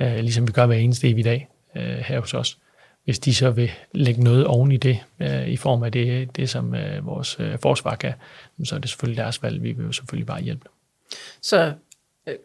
øh, 0.00 0.16
ligesom 0.16 0.46
vi 0.46 0.52
gør 0.52 0.66
hver 0.66 0.76
eneste 0.76 1.08
i 1.08 1.22
dag 1.22 1.48
øh, 1.76 1.96
her 1.98 2.20
hos 2.20 2.34
os. 2.34 2.58
Hvis 3.04 3.18
de 3.18 3.34
så 3.34 3.50
vil 3.50 3.70
lægge 3.92 4.24
noget 4.24 4.46
oven 4.46 4.72
i 4.72 4.76
det, 4.76 4.98
øh, 5.20 5.48
i 5.48 5.56
form 5.56 5.82
af 5.82 5.92
det, 5.92 6.36
det 6.36 6.50
som 6.50 6.74
øh, 6.74 7.06
vores 7.06 7.36
øh, 7.40 7.58
forsvar 7.58 7.94
kan, 7.94 8.12
så 8.64 8.74
er 8.74 8.78
det 8.78 8.90
selvfølgelig 8.90 9.22
deres 9.22 9.42
valg. 9.42 9.62
Vi 9.62 9.72
vil 9.72 9.86
jo 9.86 9.92
selvfølgelig 9.92 10.26
bare 10.26 10.40
hjælpe 10.42 10.62
dem. 10.64 10.72
Så 11.42 11.72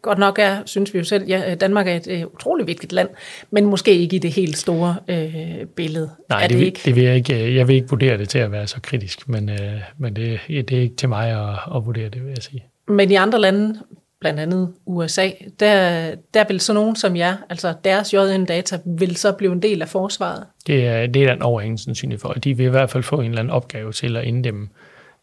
godt 0.02 0.18
nok 0.18 0.38
er, 0.38 0.62
synes 0.66 0.94
vi 0.94 0.98
jo 0.98 1.04
selv, 1.04 1.24
ja, 1.28 1.54
Danmark 1.54 1.88
er 1.88 1.94
et 1.94 2.06
øh, 2.10 2.26
utroligt 2.34 2.66
vigtigt 2.66 2.92
land, 2.92 3.08
men 3.50 3.64
måske 3.64 3.94
ikke 3.98 4.16
i 4.16 4.18
det 4.18 4.32
helt 4.32 4.56
store 4.56 4.96
øh, 5.08 5.66
billede. 5.76 6.10
Nej, 6.28 6.44
er 6.44 6.48
det, 6.48 6.58
det, 6.58 6.64
ikke? 6.64 6.80
det 6.84 6.94
vil 6.96 7.04
jeg 7.04 7.16
ikke. 7.16 7.54
Jeg 7.54 7.68
vil 7.68 7.76
ikke 7.76 7.88
vurdere 7.88 8.18
det 8.18 8.28
til 8.28 8.38
at 8.38 8.52
være 8.52 8.66
så 8.66 8.80
kritisk, 8.82 9.28
men, 9.28 9.48
øh, 9.48 9.80
men 9.98 10.16
det, 10.16 10.40
det 10.48 10.72
er 10.72 10.80
ikke 10.80 10.96
til 10.96 11.08
mig 11.08 11.30
at, 11.30 11.76
at 11.76 11.86
vurdere 11.86 12.08
det, 12.08 12.22
vil 12.22 12.28
jeg 12.28 12.42
sige. 12.42 12.64
Men 12.88 13.10
i 13.10 13.14
andre 13.14 13.40
lande, 13.40 13.80
blandt 14.20 14.40
andet 14.40 14.72
USA, 14.86 15.30
der, 15.60 16.14
der 16.34 16.44
vil 16.48 16.60
så 16.60 16.72
nogen 16.72 16.96
som 16.96 17.16
jer, 17.16 17.36
altså 17.50 17.74
deres 17.84 18.14
JN-data, 18.14 18.78
vil 18.84 19.16
så 19.16 19.32
blive 19.32 19.52
en 19.52 19.62
del 19.62 19.82
af 19.82 19.88
forsvaret? 19.88 20.44
Det 20.66 20.86
er, 20.86 21.06
det 21.06 21.22
er 21.22 21.32
den 21.32 21.42
overhængende 21.42 21.82
sandsynlighed 21.82 22.20
for. 22.20 22.32
De 22.32 22.56
vil 22.56 22.66
i 22.66 22.70
hvert 22.70 22.90
fald 22.90 23.02
få 23.02 23.20
en 23.20 23.26
eller 23.26 23.38
anden 23.38 23.50
opgave 23.50 23.92
til 23.92 24.16
at 24.16 24.24
inddæmme, 24.24 24.68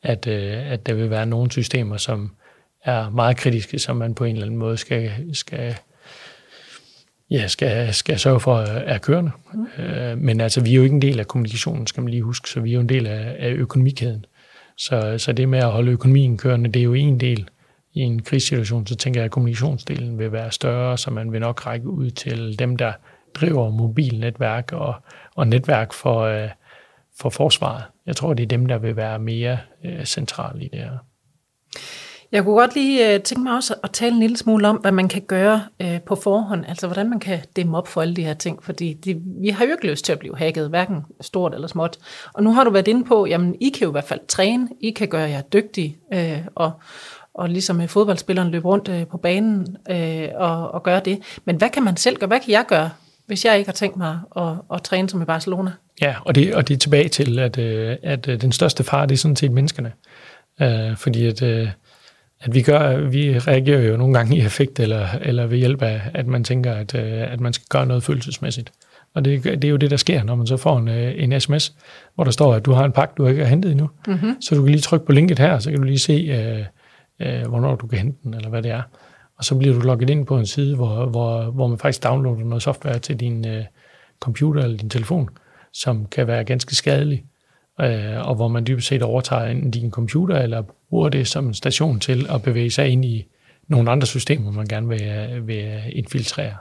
at, 0.04 0.28
øh, 0.28 0.72
at 0.72 0.86
der 0.88 0.94
vil 0.94 1.10
være 1.10 1.26
nogle 1.26 1.52
systemer, 1.52 1.98
som 1.98 2.32
er 2.84 3.10
meget 3.10 3.38
kritiske, 3.38 3.80
som 3.80 3.98
man 3.98 4.16
på 4.16 4.24
en 4.24 4.36
eller 4.36 4.46
anden 4.46 4.60
måde 4.60 4.78
skal, 4.78 5.12
skal, 5.34 5.75
ja, 7.30 7.48
skal, 7.48 7.94
skal 7.94 8.20
sørge 8.20 8.40
for 8.40 8.58
er 8.62 8.98
kørende. 8.98 9.32
Mm. 9.54 9.84
Øh, 9.84 10.18
men 10.18 10.42
altså, 10.42 10.62
vi 10.62 10.72
er 10.72 10.75
jo 10.75 10.84
ikke 10.84 10.96
en 10.96 11.02
del 11.02 11.20
af 11.20 11.28
kommunikationen, 11.28 11.88
skal 11.88 12.04
man 12.04 12.12
lige 12.12 12.24
huske, 12.24 12.50
så 12.50 12.60
vi 12.60 12.70
er 12.70 12.74
jo 12.74 12.80
en 12.80 12.90
del 12.90 13.08
af, 13.08 13.36
af 13.40 13.52
økonomikæden. 13.52 14.25
Så, 14.78 15.16
så 15.18 15.34
det 15.34 15.50
med 15.50 15.60
at 15.60 15.72
holde 15.72 15.92
økonomien 15.92 16.38
kørende, 16.38 16.72
det 16.72 16.80
er 16.80 16.84
jo 16.84 16.94
en 16.94 17.20
del 17.20 17.50
i 17.94 18.00
en 18.00 18.22
krigssituation, 18.22 18.88
så 18.88 18.96
tænker 18.96 19.20
jeg, 19.20 19.25
at 19.25 19.32
kommunikationsdelen 19.32 20.20
vil 20.20 20.32
være 20.32 20.52
større, 20.52 20.98
så 20.98 21.12
man 21.12 21.32
vil 21.32 21.42
nok 21.42 21.66
række 21.66 21.88
ud 21.88 22.10
til 22.10 22.60
dem, 22.60 22.75
der 22.78 22.94
driver 23.34 23.70
mobilnetværk 23.70 24.72
og, 24.72 24.96
og 25.36 25.48
netværk 25.48 25.94
for, 25.94 26.20
øh, 26.22 26.50
for 27.20 27.30
forsvaret. 27.30 27.84
Jeg 28.06 28.16
tror, 28.16 28.34
det 28.34 28.44
er 28.44 28.48
dem, 28.48 28.66
der 28.66 28.78
vil 28.78 28.96
være 28.96 29.20
mere 29.20 29.58
øh, 29.86 30.06
centrale 30.06 30.63
i 30.63 30.68
det 30.68 30.80
her. 30.80 30.98
Jeg 32.34 32.44
kunne 32.44 32.56
godt 32.56 32.75
lige 32.75 33.13
øh, 33.13 33.22
tænke 33.22 33.44
mig 33.44 33.54
også 33.54 33.75
at 33.84 33.92
tale 33.92 34.13
en 34.13 34.20
lille 34.20 34.38
smule 34.38 34.68
om, 34.68 34.75
hvad 34.75 34.92
man 34.92 35.08
kan 35.08 35.22
gøre 35.22 35.62
øh, 35.82 36.02
på 36.02 36.16
forhånd, 36.16 36.66
altså 36.68 36.88
hvordan 36.88 37.10
man 37.10 37.20
kan 37.20 37.40
dæmme 37.56 37.78
op 37.78 37.88
for 37.88 38.02
alle 38.02 38.16
de 38.16 38.24
her 38.24 38.34
ting, 38.34 38.63
fordi 38.63 38.94
de, 38.94 39.22
vi 39.42 39.50
har 39.50 39.66
jo 39.66 39.72
ikke 39.72 39.88
lyst 39.88 40.06
til 40.06 40.12
at 40.12 40.20
blive 40.20 40.38
hacket, 40.38 40.70
hverken 40.70 41.06
stort 41.22 41.54
eller 41.54 41.68
småt. 41.68 41.98
Og 42.34 42.44
nu 42.44 42.52
har 42.52 42.63
du 42.63 42.70
været 42.70 42.88
inde 42.88 43.04
på, 43.04 43.25
jamen 43.25 43.56
I 43.62 43.70
kan 43.70 43.82
jo 43.84 43.90
i 43.90 43.92
hvert 43.92 44.04
fald 44.04 44.20
træne, 44.28 44.70
I 44.82 44.92
kan 44.92 45.08
gøre 45.08 45.30
jer 45.30 45.42
dygtige, 45.42 45.98
øh, 46.13 46.38
og, 46.56 46.72
og 47.34 47.50
ligesom 47.50 47.82
øh, 47.82 47.88
fodboldspilleren 47.88 48.52
løbe 48.52 48.68
rundt 48.68 48.90
øh, 48.90 49.08
på 49.08 49.18
banen 49.18 49.78
øh, 49.90 50.30
og, 50.36 50.72
og 50.72 50.84
gøre 50.84 51.02
det. 51.06 51.20
Men 51.46 51.56
hvad 51.56 51.70
kan 51.70 51.84
man 51.84 51.98
selv 51.98 52.18
gøre? 52.18 52.28
Hvad 52.28 52.40
kan 52.40 52.52
jeg 52.52 52.66
gøre, 52.68 52.90
hvis 53.28 53.46
jeg 53.46 53.58
ikke 53.58 53.68
har 53.68 53.74
tænkt 53.74 53.98
mig 53.98 54.20
at, 54.38 54.54
at 54.74 54.84
træne 54.84 55.10
som 55.10 55.22
i 55.22 55.25
Barcelona? 55.25 55.72
Ja, 56.02 56.16
og 56.25 56.36
det, 56.36 56.56
og 56.56 56.68
det 56.68 56.74
er 56.74 56.78
tilbage 56.78 57.10
til, 57.10 57.40
at, 57.40 57.58
øh, 57.58 57.98
at 58.04 58.25
den 58.25 58.52
største 58.52 58.84
far, 58.84 59.06
det 59.06 59.16
er 59.16 59.18
sådan 59.18 59.36
set 59.36 59.52
menneskene. 59.52 59.92
Øh, 60.62 60.98
fordi 60.98 61.25
at, 61.28 61.42
at 62.44 62.54
vi, 62.54 62.62
gør, 62.62 62.98
vi 62.98 63.40
reagerer 63.40 63.82
jo 63.82 63.98
nogle 63.98 64.14
gange 64.14 64.38
i 64.38 64.42
effekt, 64.42 64.80
eller, 64.80 65.08
eller 65.22 65.46
ved 65.46 65.58
hjælp 65.58 65.82
af, 65.82 66.02
at 66.14 66.28
man 66.28 66.44
tænker, 66.44 66.74
at, 66.74 66.96
at 66.96 67.40
man 67.40 67.54
skal 67.54 67.66
gøre 67.70 67.86
noget 67.86 68.04
følelsesmæssigt. 68.04 68.72
Og 69.14 69.26
det, 69.26 69.44
det 69.44 69.64
er 69.64 69.70
jo 69.70 69.78
det, 69.78 69.92
der 69.92 69.98
sker, 69.98 70.24
når 70.24 70.36
man 70.36 70.48
så 70.48 70.58
får 70.58 70.78
en, 70.78 70.88
en 70.88 71.40
sms, 71.40 71.76
hvor 72.16 72.24
der 72.24 72.32
står, 72.32 72.54
at 72.54 72.66
du 72.66 72.72
har 72.72 72.86
en 72.86 72.92
pakke, 72.92 73.14
du 73.18 73.28
ikke 73.28 73.41
har 73.41 73.50
hentet 73.50 73.72
endnu. 73.72 73.89
Mm-hmm. 74.08 74.41
Så 74.41 74.56
du 74.56 74.62
kan 74.62 74.72
lige 74.72 74.82
trykke 74.82 75.06
på 75.06 75.12
linket 75.12 75.39
her, 75.39 75.60
så 75.60 75.70
kan 75.70 75.80
du 75.80 75.86
lige 75.86 76.00
se, 76.00 76.13
øh, 77.20 77.48
hvornår 77.48 77.76
du 77.76 77.88
kan 77.88 78.00
hente 78.00 78.17
den, 78.24 78.34
eller 78.34 78.50
hvad 78.50 78.62
det 78.62 78.72
er. 78.72 78.82
Og 79.38 79.46
så 79.46 79.56
bliver 79.56 79.74
du 79.74 79.80
logget 79.80 80.10
ind 80.10 80.26
på 80.26 80.38
en 80.38 80.46
side, 80.46 80.76
hvor, 80.76 81.06
hvor, 81.06 81.44
hvor 81.44 81.67
man 81.67 81.78
faktisk 81.78 82.04
downloader 82.04 82.46
noget 82.46 82.63
software 82.63 83.00
til 83.00 83.20
din 83.20 83.48
øh, 83.48 83.63
computer 84.20 84.63
eller 84.63 84.78
din 84.78 84.89
telefon, 84.89 85.30
som 85.74 86.06
kan 86.06 86.28
være 86.28 86.44
ganske 86.44 86.76
skadelig, 86.76 87.24
øh, 87.82 88.28
og 88.28 88.36
hvor 88.36 88.48
man 88.48 88.68
dybest 88.68 88.88
set 88.88 89.02
overtager 89.02 89.46
enten 89.46 89.72
din 89.72 89.92
computer, 89.92 90.36
eller 90.36 90.64
bruger 90.90 91.10
det 91.10 91.28
som 91.28 91.48
en 91.48 91.54
station 91.54 92.00
til 92.00 92.26
at 92.30 92.42
bevæge 92.42 92.72
sig 92.72 92.90
ind 92.90 93.06
i 93.06 93.26
nogle 93.68 93.92
andre 93.92 94.08
systemer, 94.08 94.52
man 94.52 94.68
gerne 94.68 94.88
vil, 94.88 95.48
vil 95.48 95.82
infiltrere. 95.90 96.54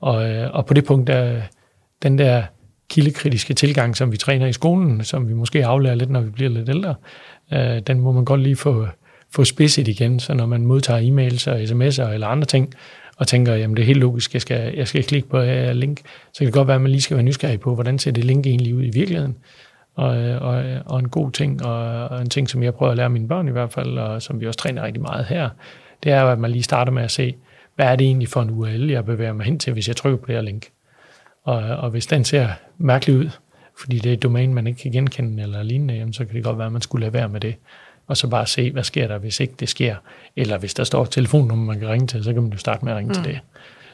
Og, 0.00 0.30
øh, 0.30 0.54
og 0.54 0.66
på 0.66 0.74
det 0.74 0.84
punkt, 0.84 1.06
der, 1.06 1.40
den 2.02 2.18
der 2.18 2.42
kildekritiske 2.90 3.54
tilgang, 3.54 3.96
som 3.96 4.12
vi 4.12 4.16
træner 4.16 4.46
i 4.46 4.52
skolen, 4.52 5.04
som 5.04 5.28
vi 5.28 5.34
måske 5.34 5.66
aflærer 5.66 5.94
lidt, 5.94 6.10
når 6.10 6.20
vi 6.20 6.30
bliver 6.30 6.50
lidt 6.50 6.68
ældre, 6.68 6.94
øh, 7.52 7.80
den 7.86 8.00
må 8.00 8.12
man 8.12 8.24
godt 8.24 8.40
lige 8.40 8.56
få, 8.56 8.86
få 9.34 9.44
spidset 9.44 9.88
igen, 9.88 10.20
så 10.20 10.34
når 10.34 10.46
man 10.46 10.66
modtager 10.66 11.00
e-mails 11.00 11.50
og 11.50 11.62
sms'er 11.62 12.12
eller 12.12 12.26
andre 12.26 12.46
ting, 12.46 12.74
og 13.16 13.28
tænker, 13.28 13.54
jamen 13.54 13.76
det 13.76 13.82
er 13.82 13.86
helt 13.86 13.98
logisk, 13.98 14.34
jeg 14.34 14.42
skal, 14.42 14.74
jeg 14.74 14.88
skal 14.88 15.04
klikke 15.04 15.28
på 15.28 15.40
uh, 15.40 15.70
link, 15.70 16.00
så 16.32 16.38
kan 16.38 16.46
det 16.46 16.54
godt 16.54 16.68
være, 16.68 16.74
at 16.74 16.80
man 16.80 16.90
lige 16.90 17.02
skal 17.02 17.16
være 17.16 17.24
nysgerrig 17.24 17.60
på, 17.60 17.74
hvordan 17.74 17.98
ser 17.98 18.10
det 18.10 18.24
link 18.24 18.46
egentlig 18.46 18.74
ud 18.74 18.82
i 18.82 18.90
virkeligheden. 18.90 19.36
Og, 19.94 20.08
og, 20.40 20.64
og 20.86 20.98
en 20.98 21.08
god 21.08 21.30
ting, 21.30 21.64
og, 21.66 22.08
og 22.08 22.20
en 22.20 22.30
ting, 22.30 22.48
som 22.48 22.62
jeg 22.62 22.74
prøver 22.74 22.90
at 22.90 22.96
lære 22.96 23.10
mine 23.10 23.28
børn 23.28 23.48
i 23.48 23.50
hvert 23.50 23.72
fald, 23.72 23.98
og 23.98 24.22
som 24.22 24.40
vi 24.40 24.46
også 24.46 24.58
træner 24.58 24.82
rigtig 24.82 25.02
meget 25.02 25.24
her, 25.24 25.48
det 26.02 26.12
er 26.12 26.22
jo, 26.22 26.30
at 26.30 26.38
man 26.38 26.50
lige 26.50 26.62
starter 26.62 26.92
med 26.92 27.02
at 27.02 27.10
se, 27.10 27.34
hvad 27.76 27.86
er 27.86 27.96
det 27.96 28.06
egentlig 28.06 28.28
for 28.28 28.42
en 28.42 28.50
URL, 28.50 28.90
jeg 28.90 29.04
bevæger 29.04 29.32
mig 29.32 29.46
hen 29.46 29.58
til, 29.58 29.72
hvis 29.72 29.88
jeg 29.88 29.96
trykker 29.96 30.18
på 30.18 30.26
det 30.26 30.34
her 30.34 30.42
link. 30.42 30.66
Og, 31.44 31.56
og 31.56 31.90
hvis 31.90 32.06
den 32.06 32.24
ser 32.24 32.48
mærkelig 32.78 33.16
ud, 33.16 33.30
fordi 33.80 33.98
det 33.98 34.08
er 34.08 34.12
et 34.12 34.22
domæne, 34.22 34.54
man 34.54 34.66
ikke 34.66 34.80
kan 34.80 34.92
genkende 34.92 35.42
eller 35.42 35.62
lignende, 35.62 35.94
jamen, 35.94 36.12
så 36.12 36.24
kan 36.24 36.34
det 36.34 36.44
godt 36.44 36.58
være, 36.58 36.66
at 36.66 36.72
man 36.72 36.82
skulle 36.82 37.00
lade 37.00 37.12
være 37.12 37.28
med 37.28 37.40
det 37.40 37.54
og 38.10 38.16
så 38.16 38.28
bare 38.28 38.46
se, 38.46 38.70
hvad 38.70 38.84
sker 38.84 39.08
der, 39.08 39.18
hvis 39.18 39.40
ikke 39.40 39.54
det 39.60 39.68
sker. 39.68 39.96
Eller 40.36 40.58
hvis 40.58 40.74
der 40.74 40.84
står 40.84 41.02
et 41.02 41.10
telefonnummer, 41.10 41.64
man 41.64 41.80
kan 41.80 41.88
ringe 41.88 42.06
til, 42.06 42.24
så 42.24 42.32
kan 42.32 42.42
man 42.42 42.52
jo 42.52 42.58
starte 42.58 42.84
med 42.84 42.92
at 42.92 42.98
ringe 42.98 43.08
mm. 43.08 43.14
til 43.14 43.24
det. 43.24 43.40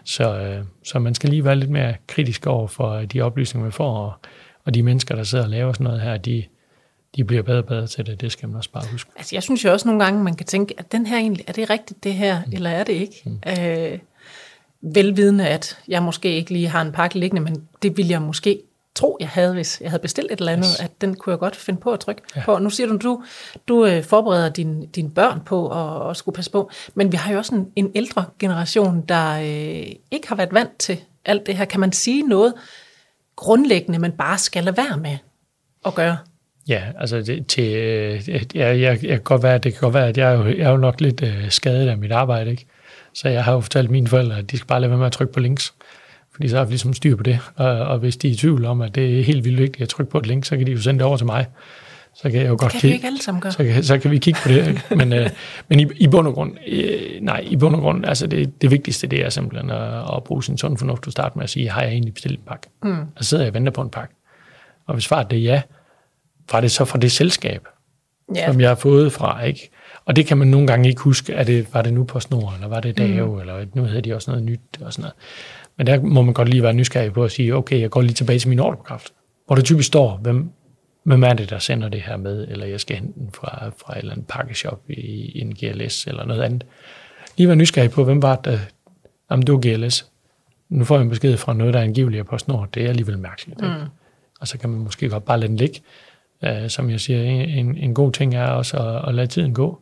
Så, 0.05 0.39
øh, 0.39 0.65
så 0.85 0.99
man 0.99 1.15
skal 1.15 1.31
lige 1.31 1.45
være 1.45 1.57
lidt 1.57 1.71
mere 1.71 1.95
kritisk 2.07 2.47
over 2.47 2.67
for 2.67 2.99
de 2.99 3.21
oplysninger, 3.21 3.65
man 3.65 3.73
får, 3.73 3.97
og, 3.97 4.13
og 4.66 4.74
de 4.74 4.83
mennesker, 4.83 5.14
der 5.14 5.24
sidder 5.24 5.44
og 5.44 5.50
laver 5.50 5.72
sådan 5.72 5.85
noget 5.85 6.00
her, 6.00 6.16
de, 6.16 6.44
de 7.16 7.24
bliver 7.24 7.42
bedre 7.42 7.59
og 7.59 7.66
bedre 7.66 7.87
til 7.87 8.07
det. 8.07 8.20
Det 8.20 8.33
skal 8.33 8.48
man 8.48 8.57
også 8.57 8.70
bare 8.70 8.85
huske. 8.90 9.11
Altså, 9.16 9.37
jeg 9.37 9.42
synes 9.42 9.64
jo 9.64 9.72
også 9.72 9.88
nogle 9.88 10.05
gange, 10.05 10.24
man 10.24 10.35
kan 10.35 10.46
tænke, 10.46 10.74
at 10.79 10.92
den 10.92 11.07
her 11.07 11.18
egentlig, 11.18 11.44
er 11.48 11.52
det 11.52 11.70
rigtigt 11.70 12.05
det 12.05 12.14
her, 12.14 12.42
mm. 12.46 12.52
eller 12.52 12.70
er 12.70 12.85
det 12.85 12.92
ikke? 12.92 13.22
Mm. 13.24 13.40
Øh, 13.61 13.98
velvidende, 14.81 15.48
at 15.48 15.79
jeg 15.88 16.02
måske 16.02 16.37
ikke 16.37 16.52
lige 16.52 16.68
har 16.68 16.83
en 16.83 16.92
pakke 16.92 17.18
liggende, 17.18 17.42
men 17.42 17.68
det 17.83 17.96
vil 17.96 18.09
jeg 18.09 18.22
måske 18.22 18.62
tro, 18.94 19.16
jeg 19.20 19.29
havde, 19.29 19.52
hvis 19.52 19.81
jeg 19.81 19.90
havde 19.90 20.02
bestilt 20.02 20.33
et 20.33 20.38
eller 20.38 20.52
andet, 20.52 20.66
yes. 20.66 20.81
at 20.81 21.00
den 21.00 21.14
kunne 21.14 21.31
jeg 21.31 21.38
godt 21.38 21.57
finde 21.57 21.81
på 21.81 21.92
at 21.92 22.00
trykke 22.00 22.22
ja. 22.37 22.42
på. 22.44 22.59
Nu 22.59 22.70
siger 22.70 22.87
du, 22.87 22.96
du, 22.96 23.22
du 23.68 23.87
øh, 23.87 24.05
forbereder 24.05 24.48
din, 24.48 24.87
dine 24.87 25.11
børn 25.11 25.40
på 25.46 25.68
at, 25.68 26.11
at 26.11 26.16
skulle 26.16 26.35
passe 26.35 26.50
på, 26.50 26.70
men 26.94 27.12
vi 27.12 27.16
har 27.16 27.33
jo 27.33 27.38
også 27.38 27.55
en, 27.55 27.66
en 27.76 27.92
ældre 27.94 28.24
generation, 28.38 29.05
der 29.09 29.38
øh, 29.38 29.92
ikke 30.11 30.29
har 30.29 30.35
været 30.35 30.55
vant 30.55 30.79
til 30.79 31.00
alt 31.24 31.46
det 31.46 31.57
her. 31.57 31.64
Kan 31.64 31.81
man 31.81 31.92
sige 31.92 32.22
noget 32.22 32.55
grundlæggende, 33.37 33.99
man 33.99 34.12
bare 34.12 34.38
skal 34.38 34.64
lade 34.64 34.77
være 34.77 34.96
med 34.96 35.16
at 35.87 35.94
gøre? 35.94 36.16
Ja, 36.68 36.83
altså 36.99 37.22
det, 37.22 37.46
til, 37.46 37.77
øh, 37.77 38.29
jeg, 38.29 38.46
jeg, 38.55 38.81
jeg 38.81 38.99
kan 39.03 39.20
godt 39.20 39.42
være, 39.42 39.59
det 39.59 39.72
kan 39.72 39.81
godt 39.81 39.94
være, 39.94 40.09
at 40.09 40.18
jeg 40.18 40.33
er 40.33 40.37
jo, 40.38 40.46
jeg 40.46 40.59
er 40.59 40.70
jo 40.70 40.77
nok 40.77 41.01
lidt 41.01 41.22
øh, 41.22 41.51
skadet 41.51 41.88
af 41.88 41.99
mit 41.99 42.12
arbejde, 42.12 42.51
ikke? 42.51 42.66
Så 43.12 43.29
jeg 43.29 43.44
har 43.44 43.53
jo 43.53 43.61
fortalt 43.61 43.90
mine 43.90 44.09
forældre, 44.09 44.38
at 44.38 44.51
de 44.51 44.57
skal 44.57 44.66
bare 44.66 44.81
lade 44.81 44.90
være 44.90 44.99
med 44.99 45.07
at 45.07 45.12
trykke 45.12 45.33
på 45.33 45.40
links. 45.40 45.75
Fordi 46.33 46.49
så 46.49 46.57
har 46.57 46.64
vi 46.64 46.70
ligesom 46.70 46.92
styr 46.92 47.16
på 47.16 47.22
det. 47.22 47.38
Og, 47.55 47.66
og 47.66 47.99
hvis 47.99 48.16
de 48.16 48.29
er 48.29 48.33
i 48.33 48.37
tvivl 48.37 48.64
om, 48.64 48.81
at 48.81 48.94
det 48.94 49.18
er 49.18 49.25
helt 49.25 49.44
vildt 49.44 49.59
vigtigt 49.59 49.83
at 49.83 49.88
trykke 49.88 50.12
på 50.12 50.18
et 50.18 50.27
link, 50.27 50.44
så 50.44 50.57
kan 50.57 50.66
de 50.66 50.72
jo 50.72 50.81
sende 50.81 50.99
det 50.99 51.07
over 51.07 51.16
til 51.16 51.27
mig. 51.27 51.46
Så 52.16 52.31
kan 52.31 52.40
jeg 52.40 52.48
jo 52.48 52.57
godt 52.59 52.61
det 52.61 52.70
kan 52.70 52.81
kigge, 52.81 52.88
vi 52.88 52.94
ikke 52.94 53.07
alle 53.07 53.22
sammen 53.22 53.40
gøre. 53.40 53.52
Så 53.52 53.64
kan, 53.64 53.85
så 53.85 53.98
kan 53.98 54.11
vi 54.11 54.18
kigge 54.18 54.40
på 54.42 54.48
det. 54.48 54.68
Ikke? 54.68 54.83
Men, 54.96 55.12
øh, 55.12 55.31
men 55.68 55.81
i, 55.81 55.87
i 55.96 56.09
bund 56.09 56.29
og 56.29 56.35
grund, 56.35 56.52
øh, 56.66 57.20
nej, 57.20 57.44
i 57.46 57.57
bund 57.57 57.74
og 57.74 57.81
grund, 57.81 58.07
altså 58.07 58.26
det, 58.26 58.62
det 58.62 58.70
vigtigste, 58.70 59.07
det 59.07 59.24
er 59.24 59.29
simpelthen 59.29 59.70
at, 59.70 60.16
at 60.16 60.24
bruge 60.24 60.44
sin 60.44 60.59
sund 60.59 60.79
fornuft 60.79 61.02
til 61.02 61.09
at 61.09 61.12
starte 61.12 61.38
med 61.38 61.44
at 61.44 61.50
sige, 61.50 61.70
har 61.70 61.83
jeg 61.83 61.90
egentlig 61.90 62.14
bestilt 62.14 62.38
en 62.38 62.44
pakke? 62.46 62.68
Mm. 62.83 63.00
Og 63.00 63.24
så 63.24 63.24
sidder 63.24 63.44
jeg 63.44 63.50
og 63.50 63.55
venter 63.55 63.72
på 63.72 63.81
en 63.81 63.90
pakke. 63.90 64.14
Og 64.87 64.94
hvis 64.94 65.05
svaret 65.05 65.33
er 65.33 65.37
ja, 65.37 65.62
var 66.52 66.61
det 66.61 66.70
så 66.70 66.85
fra 66.85 66.98
det 66.98 67.12
selskab, 67.12 67.68
yeah. 68.37 68.52
som 68.52 68.61
jeg 68.61 68.70
har 68.70 68.74
fået 68.74 69.12
fra, 69.12 69.42
ikke? 69.42 69.70
Og 70.05 70.16
det 70.16 70.26
kan 70.26 70.38
man 70.38 70.48
nogle 70.48 70.66
gange 70.66 70.88
ikke 70.88 71.00
huske, 71.00 71.33
er 71.33 71.44
det, 71.44 71.74
var 71.74 71.83
det 71.83 71.94
nu 71.94 72.05
på 72.05 72.20
snor, 72.20 72.52
eller 72.55 72.68
var 72.68 72.81
det 72.81 72.98
DAO, 72.98 73.35
mm. 73.35 73.40
eller 73.40 73.66
nu 73.74 73.85
hedder 73.85 74.00
de 74.00 74.14
også 74.14 74.31
noget 74.31 74.44
nyt, 74.44 74.61
og 74.81 74.92
sådan 74.92 75.02
noget. 75.02 75.14
Men 75.76 75.87
der 75.87 76.00
må 76.00 76.22
man 76.22 76.35
godt 76.35 76.48
lige 76.48 76.62
være 76.62 76.72
nysgerrig 76.72 77.12
på 77.12 77.24
at 77.24 77.33
sige, 77.33 77.55
okay, 77.55 77.81
jeg 77.81 77.90
går 77.90 78.02
lige 78.02 78.14
tilbage 78.14 78.38
til 78.38 78.48
min 78.48 78.59
ordrekraft, 78.59 79.12
hvor 79.46 79.57
det 79.57 79.64
typisk 79.64 79.87
står, 79.87 80.16
hvem, 80.16 80.50
hvem 81.07 81.23
er 81.23 81.33
det, 81.33 81.51
der 81.51 81.59
sender 81.59 81.88
det 81.88 82.03
her 82.03 82.16
med, 82.16 82.49
eller 82.49 82.66
jeg 82.66 82.81
skal 82.81 82.97
hente 82.97 83.21
den 83.21 83.31
fra, 83.33 83.71
fra 83.79 83.92
et 83.92 83.99
eller 83.99 84.12
andet 84.12 84.27
pakkeshop 84.27 84.81
i 84.88 85.40
en 85.40 85.55
GLS 85.55 86.07
eller 86.07 86.25
noget 86.25 86.42
andet. 86.42 86.64
Lige 87.37 87.49
være 87.49 87.57
nysgerrig 87.57 87.90
på, 87.90 88.05
hvem 88.05 88.23
var 88.23 88.37
det, 88.37 88.61
om 89.29 89.42
det 89.42 89.53
var 89.53 89.61
GLS. 89.61 90.11
Nu 90.69 90.85
får 90.85 90.95
jeg 90.95 91.03
en 91.03 91.09
besked 91.09 91.37
fra 91.37 91.55
noget, 91.55 91.75
der 91.75 91.81
er 91.81 91.85
angiveligt 91.85 92.27
på 92.27 92.38
snor. 92.38 92.64
Det 92.64 92.85
er 92.85 92.88
alligevel 92.88 93.19
mærkeligt. 93.19 93.61
Ikke? 93.61 93.75
Mm. 93.75 93.88
Og 94.40 94.49
så 94.49 94.59
kan 94.59 94.71
man 94.71 94.79
måske 94.79 95.09
godt 95.09 95.25
bare 95.25 95.40
lade 95.40 95.49
den 95.49 95.57
ligge. 95.57 95.81
Uh, 96.42 96.69
som 96.69 96.90
jeg 96.90 97.01
siger, 97.01 97.23
en, 97.23 97.77
en 97.77 97.95
god 97.95 98.12
ting 98.12 98.35
er 98.35 98.47
også 98.47 98.77
at, 98.77 99.09
at 99.09 99.14
lade 99.14 99.27
tiden 99.27 99.55
gå. 99.55 99.81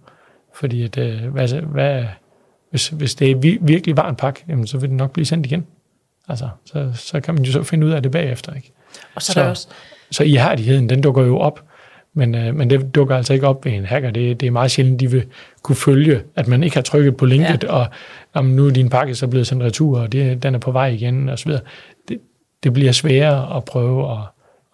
Fordi 0.55 0.83
at, 0.83 0.99
uh, 0.99 1.33
hvad, 1.33 1.63
hvad, 1.63 2.05
hvis, 2.71 2.89
hvis 2.89 3.15
det 3.15 3.31
er 3.31 3.59
virkelig 3.61 3.97
var 3.97 4.09
en 4.09 4.17
pakke, 4.17 4.45
jamen, 4.49 4.67
så 4.67 4.79
vil 4.79 4.89
den 4.89 4.97
nok 4.97 5.13
blive 5.13 5.27
sendt 5.27 5.47
igen. 5.47 5.67
Altså, 6.29 6.49
så, 6.65 6.93
så 6.95 7.21
kan 7.21 7.35
man 7.35 7.45
jo 7.45 7.53
så 7.53 7.63
finde 7.63 7.87
ud 7.87 7.93
af 7.93 8.03
det 8.03 8.13
bagefter. 8.13 8.55
Ikke? 8.55 8.73
Og 9.15 9.23
så, 9.23 9.33
så, 9.33 9.41
der 9.41 9.49
også... 9.49 9.69
så 10.11 10.23
ihærdigheden, 10.23 10.89
den 10.89 11.01
dukker 11.01 11.23
jo 11.23 11.39
op, 11.39 11.61
Men, 12.17 12.35
øh, 12.35 12.55
men 12.55 12.71
det 12.71 12.95
dukker 12.95 13.17
altså 13.17 13.33
ikke 13.33 13.47
op 13.47 13.65
ved 13.65 13.73
en 13.73 13.85
hacker. 13.85 14.11
Det, 14.11 14.41
det 14.41 14.47
er 14.47 14.51
meget 14.51 14.71
sjældent, 14.71 15.01
de 15.01 15.11
vil 15.11 15.25
kunne 15.63 15.77
følge, 15.77 16.23
at 16.37 16.49
man 16.49 16.63
ikke 16.63 16.77
har 16.77 16.83
trykket 16.83 17.17
på 17.17 17.27
linket, 17.27 17.65
ja. 17.65 17.73
og 17.73 17.87
om 18.35 18.45
nu 18.45 18.67
er 18.67 18.71
din 18.71 18.91
pakke 18.91 19.15
så 19.15 19.27
blevet 19.27 19.47
sendt 19.47 19.63
retur, 19.63 20.01
og 20.01 20.13
det, 20.13 20.43
den 20.43 20.55
er 20.55 20.59
på 20.59 20.73
vej 20.73 20.87
igen, 20.87 21.29
og 21.29 21.39
så 21.39 21.45
videre. 21.45 21.63
Det, 22.09 22.21
det 22.63 22.73
bliver 22.73 22.93
sværere 22.93 23.57
at 23.57 23.65
prøve 23.65 24.13
at 24.13 24.19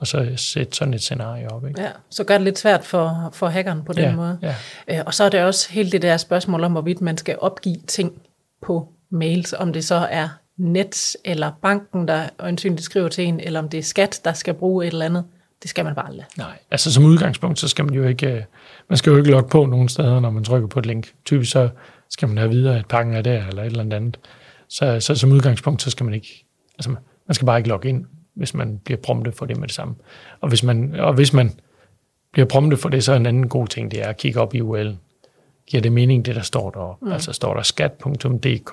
og 0.01 0.07
så 0.07 0.33
sætte 0.37 0.77
sådan 0.77 0.95
et 0.95 1.01
scenarie 1.01 1.53
op. 1.53 1.67
Ikke? 1.69 1.83
Ja, 1.83 1.91
så 2.11 2.25
gør 2.25 2.35
det 2.35 2.45
lidt 2.45 2.59
svært 2.59 2.85
for, 2.85 3.31
for 3.33 3.47
hackeren 3.47 3.83
på 3.85 3.93
den 3.93 4.03
ja, 4.03 4.17
måde. 4.17 4.39
Ja. 4.43 4.55
Øh, 4.89 5.03
og 5.07 5.15
så 5.15 5.25
er 5.25 5.29
det 5.29 5.45
også 5.45 5.73
helt 5.73 5.93
det 5.93 6.03
der 6.03 6.17
spørgsmål 6.17 6.65
om, 6.65 6.73
hvorvidt 6.73 7.01
man 7.01 7.17
skal 7.17 7.37
opgive 7.41 7.77
ting 7.87 8.23
på 8.63 8.89
mails, 9.11 9.53
om 9.53 9.73
det 9.73 9.85
så 9.85 9.95
er 10.11 10.29
net 10.61 11.17
eller 11.25 11.51
banken, 11.63 12.09
der 12.09 12.29
øjensynligt 12.39 12.83
skriver 12.83 13.09
til 13.09 13.25
en, 13.25 13.41
eller 13.41 13.61
om 13.61 13.69
det 13.69 13.79
er 13.79 13.83
skat, 13.83 14.21
der 14.25 14.33
skal 14.33 14.55
bruge 14.55 14.87
et 14.87 14.93
eller 14.93 15.05
andet. 15.07 15.25
Det 15.63 15.71
skal 15.71 15.85
man 15.85 15.95
bare 15.95 16.09
aldrig. 16.09 16.25
Nej, 16.39 16.59
altså 16.71 16.93
som 16.93 17.05
udgangspunkt, 17.05 17.59
så 17.59 17.69
skal 17.69 17.85
man 17.85 17.95
jo 17.95 18.05
ikke, 18.05 18.27
øh, 18.27 18.43
man 18.89 18.97
skal 18.97 19.11
jo 19.11 19.17
ikke 19.17 19.31
logge 19.31 19.49
på 19.49 19.67
nogen 19.67 19.89
steder, 19.89 20.21
når 20.21 20.31
man 20.31 20.45
trykker 20.45 20.69
på 20.69 20.79
et 20.79 20.87
link. 20.87 21.13
Typisk 21.25 21.53
så 21.53 21.69
skal 22.09 22.29
man 22.29 22.39
have 22.39 22.51
videre, 22.51 22.79
at 22.79 22.87
pakken 22.87 23.15
er 23.15 23.23
der, 23.23 23.47
eller 23.47 23.63
et 23.63 23.67
eller 23.67 23.97
andet. 23.97 24.19
Så, 24.69 25.01
så 25.01 25.15
som 25.15 25.33
udgangspunkt, 25.33 25.83
så 25.83 25.91
skal 25.91 26.05
man 26.05 26.15
ikke, 26.15 26.45
altså 26.79 26.91
man 27.27 27.35
skal 27.35 27.47
bare 27.47 27.59
ikke 27.59 27.69
logge 27.69 27.89
ind, 27.89 28.05
hvis 28.35 28.55
man 28.55 28.79
bliver 28.79 28.99
promptet 28.99 29.35
for 29.35 29.47
det 29.47 29.57
med 29.57 29.69
det 29.69 29.75
samme. 29.75 29.95
Og 30.41 30.49
hvis 30.49 30.63
man, 30.63 30.95
og 30.95 31.15
hvis 31.15 31.33
man 31.33 31.53
bliver 32.33 32.47
promptet 32.47 32.79
for 32.79 32.89
det, 32.89 33.05
så 33.05 33.13
er 33.13 33.17
en 33.17 33.27
anden 33.27 33.49
god 33.49 33.67
ting, 33.67 33.91
det 33.91 34.01
er 34.01 34.09
at 34.09 34.17
kigge 34.17 34.41
op 34.41 34.55
i 34.55 34.61
URL'en. 34.61 34.95
Giver 35.71 35.81
det 35.81 35.93
mening, 35.93 36.27
det 36.27 36.35
der 36.35 36.43
står 36.43 36.71
der? 36.71 36.99
Mm. 37.03 37.13
Altså 37.13 37.33
står 37.33 37.55
der 37.55 37.63
skat.dk, 37.63 38.71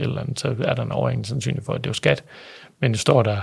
eller 0.00 0.20
andet, 0.20 0.40
så 0.40 0.56
er 0.64 0.74
der 0.74 0.82
en 0.82 0.92
overhængende 0.92 1.28
sandsynlig 1.28 1.64
for, 1.64 1.72
at 1.72 1.84
det 1.84 1.90
er 1.90 1.94
skat. 1.94 2.24
Men 2.80 2.92
det 2.92 3.00
står 3.00 3.22
der 3.22 3.40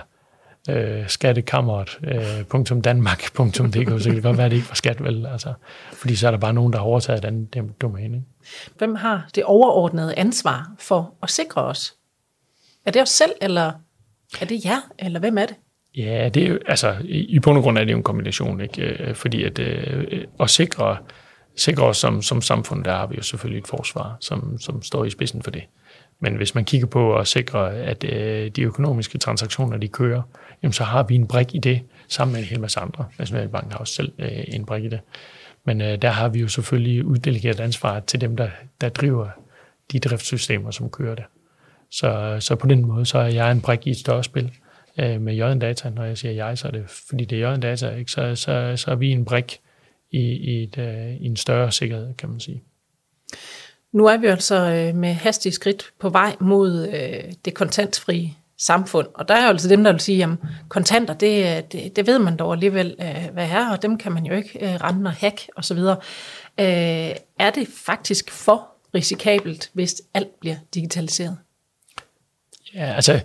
øh, 0.70 1.10
skattekammeret.danmark.dk, 1.10 3.92
øh, 3.92 4.00
så 4.02 4.10
kan 4.10 4.16
det 4.16 4.24
godt 4.24 4.38
være, 4.38 4.46
at 4.46 4.52
det 4.52 4.58
ikke 4.58 4.70
var 4.70 4.76
skat, 4.76 5.04
vel? 5.04 5.26
Altså, 5.26 5.54
fordi 5.94 6.16
så 6.16 6.28
er 6.28 6.32
der 6.32 6.38
bare 6.38 6.54
nogen, 6.54 6.74
der 6.74 6.80
har 6.80 6.86
overtaget 6.86 7.24
den, 7.24 7.46
den 7.46 7.72
domæne. 7.82 8.24
Hvem 8.78 8.96
har 8.96 9.30
det 9.36 9.44
overordnede 9.44 10.20
ansvar 10.20 10.72
for 10.80 11.14
at 11.24 11.30
sikre 11.30 11.64
os? 11.64 11.94
Er 12.86 12.92
det 12.92 13.02
os 13.02 13.10
selv, 13.10 13.32
eller 13.42 13.72
er 14.42 14.46
det 14.46 14.66
jer, 14.66 14.90
eller 15.00 15.20
hvem 15.20 15.38
er 15.38 15.46
det? 15.46 15.56
Ja, 15.96 16.30
det 16.34 16.44
er 16.44 16.48
jo, 16.48 16.60
altså, 16.66 16.96
i, 17.04 17.20
i 17.20 17.40
bund 17.40 17.58
og 17.58 17.64
grund 17.64 17.78
er 17.78 17.84
det 17.84 17.92
jo 17.92 17.98
en 17.98 18.04
kombination, 18.04 18.62
ikke? 18.62 18.82
Øh, 18.82 19.16
fordi 19.16 19.44
at, 19.44 19.60
øh, 19.60 20.24
at 20.40 20.50
sikre, 20.50 20.98
sikre 21.58 21.86
os 21.86 21.98
som, 21.98 22.22
som 22.22 22.42
samfund, 22.42 22.84
der 22.84 22.96
har 22.96 23.08
vi 23.08 23.16
jo 23.16 23.22
selvfølgelig 23.22 23.60
et 23.60 23.68
forsvar, 23.68 24.18
som, 24.20 24.58
som 24.60 24.82
står 24.82 25.06
i 25.06 25.10
spidsen 25.10 25.42
for 25.44 25.52
det. 25.52 25.64
Men 26.20 26.36
hvis 26.36 26.56
man 26.56 26.66
kigger 26.66 26.88
på 26.88 27.16
at 27.16 27.28
sikre, 27.28 27.76
at 27.76 28.04
øh, 28.04 28.52
de 28.52 28.62
økonomiske 28.62 29.18
transaktioner, 29.18 29.78
de 29.78 29.88
kører, 29.88 30.22
jamen, 30.64 30.74
så 30.74 30.84
har 30.84 31.04
vi 31.04 31.16
en 31.16 31.28
brik 31.28 31.56
i 31.56 31.58
det, 31.58 31.82
sammen 32.08 32.34
med 32.34 32.42
en 32.42 32.48
hel 32.48 32.60
masse 32.60 32.80
andre. 32.80 33.06
Nationalbanken 33.20 33.72
har 33.72 33.80
også 33.80 33.94
selv 33.94 34.12
øh, 34.20 34.44
en 34.48 34.66
brik 34.66 34.84
i 34.84 34.90
det. 34.90 35.00
Men 35.66 35.82
øh, 35.82 36.02
der 36.02 36.10
har 36.10 36.30
vi 36.30 36.40
jo 36.40 36.48
selvfølgelig 36.48 37.06
uddelegeret 37.06 37.60
ansvaret 37.60 38.06
til 38.06 38.22
dem, 38.22 38.38
der, 38.38 38.50
der 38.82 38.90
driver 38.90 39.28
de 39.92 40.00
driftssystemer, 40.00 40.72
som 40.72 40.90
kører 40.90 41.16
det. 41.16 41.24
Så, 41.92 42.38
så 42.40 42.56
på 42.56 42.68
den 42.68 42.86
måde, 42.86 43.06
så 43.06 43.20
er 43.20 43.28
jeg 43.28 43.52
en 43.52 43.62
brik 43.62 43.88
i 43.88 43.90
et 43.90 43.98
større 43.98 44.24
spil 44.24 44.52
øh, 45.00 45.22
med 45.22 45.36
Jørgen 45.36 45.60
Data. 45.60 45.90
Når 45.90 46.04
jeg 46.04 46.18
siger 46.18 46.32
jeg, 46.32 46.58
så 46.58 46.68
er 46.68 46.72
det 46.72 46.84
fordi 47.08 47.26
det 47.26 47.36
er 47.36 47.40
Jørgen 47.40 47.62
Data, 47.62 47.90
ikke? 47.90 48.12
Så, 48.12 48.36
så, 48.36 48.74
så 48.76 48.92
er 48.92 48.96
vi 48.96 49.12
en 49.12 49.26
brik 49.26 49.60
i, 50.12 50.20
i, 50.20 50.64
et, 50.64 50.78
øh, 50.78 51.16
i 51.16 51.26
en 51.26 51.36
større 51.36 51.72
sikkerhed, 51.72 52.14
kan 52.14 52.30
man 52.30 52.40
sige. 52.40 52.64
Nu 53.92 54.06
er 54.06 54.18
vi 54.18 54.28
altså 54.28 54.56
øh, 54.56 54.96
med 54.96 55.14
hastige 55.14 55.54
skridt 55.54 55.92
på 56.00 56.10
vej 56.10 56.36
mod 56.40 56.88
øh, 56.88 57.34
det 57.46 57.54
kontantfrie 57.54 58.34
samfund. 58.58 59.08
Og 59.14 59.28
der 59.28 59.36
er 59.36 59.44
jo 59.44 59.50
altså 59.50 59.70
dem, 59.70 59.84
der 59.84 59.92
vil 59.92 60.02
sige, 60.02 60.24
at 60.24 60.30
kontanter, 60.70 61.14
det, 61.14 61.72
det, 61.72 61.96
det 61.96 62.08
ved 62.08 62.20
man 62.20 62.38
dog 62.38 62.54
alligevel, 62.54 62.96
øh, 63.02 63.34
hvad 63.34 63.50
er, 63.50 63.72
og 63.72 63.82
dem 63.82 63.98
kan 63.98 64.12
man 64.12 64.26
jo 64.26 64.34
ikke 64.34 64.66
øh, 64.66 64.76
rende 64.76 65.08
og 65.08 65.14
hack 65.14 65.42
osv. 65.56 65.78
Øh, 65.78 67.16
er 67.40 67.50
det 67.56 67.68
faktisk 67.86 68.32
for 68.32 68.68
risikabelt, 68.96 69.70
hvis 69.74 70.02
alt 70.14 70.40
bliver 70.40 70.56
digitaliseret? 70.74 71.38
Ja, 72.74 72.94
altså, 72.94 73.20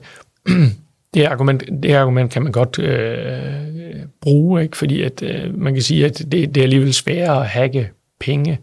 det 1.14 1.24
argument, 1.24 1.64
det 1.82 1.94
argument 1.94 2.32
kan 2.32 2.42
man 2.42 2.52
godt 2.52 2.78
øh, 2.78 3.71
bruge, 4.20 4.62
ikke? 4.62 4.76
fordi 4.76 5.02
at, 5.02 5.22
øh, 5.22 5.58
man 5.58 5.74
kan 5.74 5.82
sige, 5.82 6.04
at 6.06 6.18
det, 6.18 6.32
det 6.32 6.56
er 6.56 6.62
alligevel 6.62 6.94
sværere 6.94 7.40
at 7.40 7.48
hacke 7.48 7.90
penge. 8.20 8.58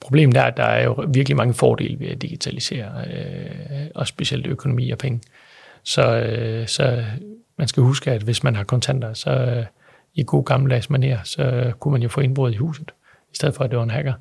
Problemet 0.00 0.36
er, 0.36 0.42
at 0.42 0.56
der 0.56 0.64
er 0.64 0.84
jo 0.84 1.04
virkelig 1.08 1.36
mange 1.36 1.54
fordele 1.54 2.00
ved 2.00 2.08
at 2.08 2.22
digitalisere, 2.22 3.04
øh, 3.06 3.86
og 3.94 4.06
specielt 4.06 4.46
økonomi 4.46 4.90
og 4.90 4.98
penge. 4.98 5.20
Så, 5.82 6.16
øh, 6.16 6.66
så 6.66 7.04
man 7.58 7.68
skal 7.68 7.82
huske, 7.82 8.10
at 8.10 8.22
hvis 8.22 8.42
man 8.42 8.56
har 8.56 8.64
kontanter, 8.64 9.14
så 9.14 9.30
øh, 9.30 9.64
i 10.14 10.24
god 10.26 10.44
gammeldags 10.44 10.86
manér, 10.86 11.24
så 11.24 11.42
øh, 11.42 11.72
kunne 11.72 11.92
man 11.92 12.02
jo 12.02 12.08
få 12.08 12.20
indbrud 12.20 12.52
i 12.52 12.56
huset, 12.56 12.90
i 13.32 13.36
stedet 13.36 13.54
for 13.54 13.64
at 13.64 13.70
det 13.70 13.76
var 13.76 13.84
en 13.84 13.90
hacker 13.90 14.12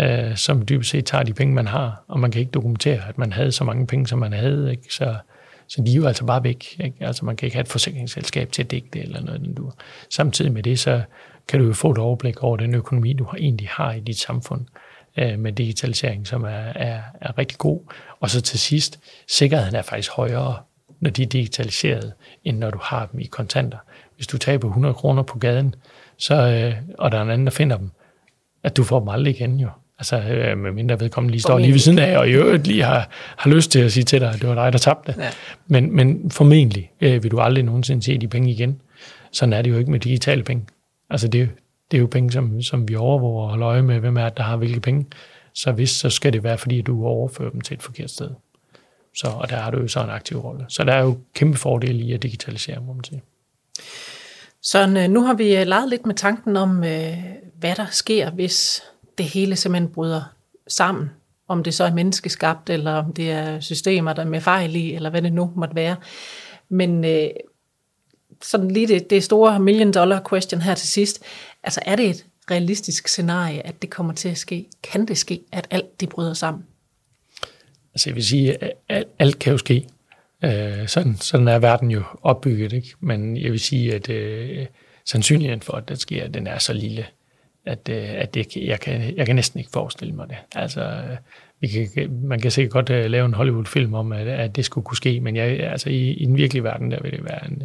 øh, 0.00 0.36
som 0.36 0.66
dybest 0.66 0.90
set 0.90 1.06
tager 1.06 1.24
de 1.24 1.32
penge, 1.32 1.54
man 1.54 1.66
har, 1.66 2.04
og 2.08 2.20
man 2.20 2.30
kan 2.30 2.40
ikke 2.40 2.50
dokumentere, 2.50 3.00
at 3.08 3.18
man 3.18 3.32
havde 3.32 3.52
så 3.52 3.64
mange 3.64 3.86
penge, 3.86 4.06
som 4.06 4.18
man 4.18 4.32
havde. 4.32 4.70
Ikke? 4.70 4.82
Så, 4.90 5.14
så 5.68 5.82
de 5.86 5.92
er 5.92 5.96
jo 5.96 6.06
altså 6.06 6.24
bare 6.24 6.44
væk. 6.44 6.80
Ikke? 6.84 6.96
Altså 7.00 7.24
man 7.24 7.36
kan 7.36 7.46
ikke 7.46 7.56
have 7.56 7.62
et 7.62 7.68
forsikringsselskab 7.68 8.52
til 8.52 8.62
at 8.62 8.70
dække 8.70 8.88
det 8.92 9.02
eller 9.02 9.20
noget. 9.20 9.54
Du. 9.56 9.72
Samtidig 10.10 10.52
med 10.52 10.62
det, 10.62 10.78
så 10.78 11.02
kan 11.48 11.60
du 11.60 11.66
jo 11.66 11.72
få 11.72 11.90
et 11.90 11.98
overblik 11.98 12.42
over 12.42 12.56
den 12.56 12.74
økonomi, 12.74 13.12
du 13.12 13.26
egentlig 13.38 13.68
har 13.68 13.92
i 13.92 14.00
dit 14.00 14.18
samfund 14.18 14.66
øh, 15.16 15.38
med 15.38 15.52
digitalisering, 15.52 16.26
som 16.26 16.44
er, 16.44 16.48
er, 16.74 17.02
er 17.20 17.38
rigtig 17.38 17.58
god. 17.58 17.80
Og 18.20 18.30
så 18.30 18.40
til 18.40 18.58
sidst, 18.58 19.00
sikkerheden 19.28 19.74
er 19.74 19.82
faktisk 19.82 20.10
højere, 20.10 20.56
når 21.00 21.10
de 21.10 21.22
er 21.22 21.26
digitaliseret, 21.26 22.12
end 22.44 22.58
når 22.58 22.70
du 22.70 22.78
har 22.82 23.06
dem 23.06 23.20
i 23.20 23.24
kontanter. 23.24 23.78
Hvis 24.16 24.26
du 24.26 24.38
taber 24.38 24.68
100 24.68 24.94
kroner 24.94 25.22
på 25.22 25.38
gaden, 25.38 25.74
så, 26.18 26.34
øh, 26.34 26.74
og 26.98 27.12
der 27.12 27.18
er 27.18 27.22
en 27.22 27.30
anden, 27.30 27.46
der 27.46 27.52
finder 27.52 27.76
dem, 27.76 27.90
at 28.62 28.76
du 28.76 28.84
får 28.84 28.98
dem 28.98 29.08
aldrig 29.08 29.34
igen 29.34 29.60
jo. 29.60 29.68
Altså, 29.98 30.16
øh, 30.16 30.58
med 30.58 30.72
mindre 30.72 31.00
vedkommende 31.00 31.32
lige 31.32 31.42
står 31.42 31.58
lige 31.58 31.72
ved 31.72 31.78
siden 31.78 31.98
af, 31.98 32.18
og 32.18 32.28
i 32.28 32.32
øvrigt 32.32 32.66
lige 32.66 32.82
har, 32.82 33.08
har 33.36 33.50
lyst 33.50 33.70
til 33.70 33.78
at 33.78 33.92
sige 33.92 34.04
til 34.04 34.20
dig, 34.20 34.30
at 34.30 34.40
det 34.40 34.48
var 34.48 34.54
dig, 34.54 34.72
der 34.72 34.78
tabte. 34.78 35.14
Ja. 35.18 35.30
Men, 35.66 35.96
men 35.96 36.30
formentlig 36.30 36.90
øh, 37.00 37.22
vil 37.22 37.30
du 37.30 37.40
aldrig 37.40 37.64
nogensinde 37.64 38.02
se 38.02 38.18
de 38.18 38.28
penge 38.28 38.50
igen. 38.50 38.80
Sådan 39.32 39.52
er 39.52 39.62
det 39.62 39.70
jo 39.70 39.78
ikke 39.78 39.90
med 39.90 40.00
digitale 40.00 40.42
penge. 40.42 40.66
Altså, 41.10 41.28
det, 41.28 41.48
det 41.90 41.96
er 41.96 42.00
jo 42.00 42.06
penge, 42.06 42.32
som, 42.32 42.62
som 42.62 42.88
vi 42.88 42.96
overvåger 42.96 43.42
og 43.42 43.48
holder 43.48 43.68
øje 43.68 43.82
med, 43.82 43.98
hvem 43.98 44.16
er 44.16 44.28
der 44.28 44.42
har 44.42 44.56
hvilke 44.56 44.80
penge. 44.80 45.06
Så 45.54 45.72
hvis, 45.72 45.90
så 45.90 46.10
skal 46.10 46.32
det 46.32 46.42
være, 46.44 46.58
fordi 46.58 46.82
du 46.82 47.06
overfører 47.06 47.50
dem 47.50 47.60
til 47.60 47.74
et 47.74 47.82
forkert 47.82 48.10
sted. 48.10 48.30
Så, 49.16 49.26
og 49.26 49.50
der 49.50 49.56
har 49.56 49.70
du 49.70 49.80
jo 49.80 49.88
så 49.88 50.02
en 50.02 50.10
aktiv 50.10 50.38
rolle. 50.38 50.64
Så 50.68 50.84
der 50.84 50.92
er 50.92 51.02
jo 51.02 51.18
kæmpe 51.34 51.58
fordele 51.58 52.04
i 52.04 52.12
at 52.12 52.22
digitalisere, 52.22 52.80
må 52.86 52.92
man 52.92 53.04
sige. 53.04 53.22
Så 54.62 54.82
øh, 54.82 55.08
nu 55.08 55.20
har 55.20 55.34
vi 55.34 55.56
øh, 55.56 55.66
leget 55.66 55.88
lidt 55.88 56.06
med 56.06 56.14
tanken 56.14 56.56
om, 56.56 56.84
øh, 56.84 57.18
hvad 57.58 57.74
der 57.76 57.86
sker, 57.90 58.30
hvis 58.30 58.82
det 59.18 59.26
hele 59.26 59.56
simpelthen 59.56 59.92
bryder 59.92 60.22
sammen. 60.68 61.10
Om 61.48 61.64
det 61.64 61.74
så 61.74 61.84
er 61.84 61.92
menneskeskabt, 61.92 62.70
eller 62.70 62.92
om 62.92 63.12
det 63.12 63.30
er 63.30 63.60
systemer, 63.60 64.12
der 64.12 64.22
er 64.22 64.26
med 64.26 64.40
fejl 64.40 64.76
i, 64.76 64.94
eller 64.94 65.10
hvad 65.10 65.22
det 65.22 65.32
nu 65.32 65.52
måtte 65.56 65.74
være. 65.74 65.96
Men 66.68 67.04
øh, 67.04 67.28
sådan 68.42 68.70
lige 68.70 68.88
det, 68.88 69.10
det 69.10 69.24
store 69.24 69.60
million 69.60 69.92
dollar 69.92 70.22
question 70.28 70.60
her 70.60 70.74
til 70.74 70.88
sidst. 70.88 71.22
Altså 71.62 71.80
er 71.86 71.96
det 71.96 72.10
et 72.10 72.26
realistisk 72.50 73.08
scenarie, 73.08 73.66
at 73.66 73.82
det 73.82 73.90
kommer 73.90 74.12
til 74.12 74.28
at 74.28 74.38
ske? 74.38 74.66
Kan 74.82 75.06
det 75.08 75.18
ske, 75.18 75.40
at 75.52 75.66
alt 75.70 76.00
det 76.00 76.08
bryder 76.08 76.34
sammen? 76.34 76.64
Altså 77.94 78.10
jeg 78.10 78.14
vil 78.14 78.24
sige, 78.24 78.64
at 78.64 78.72
alt, 78.88 79.08
alt 79.18 79.38
kan 79.38 79.50
jo 79.50 79.58
ske. 79.58 79.88
Øh, 80.44 80.88
sådan, 80.88 81.16
sådan 81.16 81.48
er 81.48 81.58
verden 81.58 81.90
jo 81.90 82.02
opbygget, 82.22 82.72
ikke? 82.72 82.94
Men 83.00 83.36
jeg 83.36 83.52
vil 83.52 83.60
sige, 83.60 83.94
at 83.94 84.10
øh, 84.10 84.66
sandsynligheden 85.04 85.60
for, 85.60 85.72
at 85.72 85.88
det 85.88 86.00
sker, 86.00 86.28
den 86.28 86.46
er 86.46 86.58
så 86.58 86.72
lille, 86.72 87.06
at, 87.66 87.88
øh, 87.88 88.10
at 88.14 88.34
det, 88.34 88.56
jeg, 88.56 88.80
kan, 88.80 89.16
jeg 89.16 89.26
kan 89.26 89.36
næsten 89.36 89.60
ikke 89.60 89.70
forestille 89.72 90.14
mig 90.14 90.28
det. 90.28 90.36
Altså, 90.54 90.80
øh, 90.80 91.16
vi 91.60 91.68
kan, 91.68 92.20
man 92.22 92.40
kan 92.40 92.50
sikkert 92.50 92.72
godt 92.72 92.90
uh, 92.90 93.10
lave 93.10 93.26
en 93.26 93.34
Hollywood-film 93.34 93.94
om, 93.94 94.12
at, 94.12 94.26
at 94.28 94.56
det 94.56 94.64
skulle 94.64 94.84
kunne 94.84 94.96
ske, 94.96 95.20
men 95.20 95.36
jeg, 95.36 95.60
altså, 95.60 95.90
i, 95.90 96.10
i 96.10 96.26
den 96.26 96.36
virkelige 96.36 96.64
verden, 96.64 96.90
der 96.90 97.02
vil 97.02 97.12
det 97.12 97.24
være 97.24 97.46
en, 97.46 97.62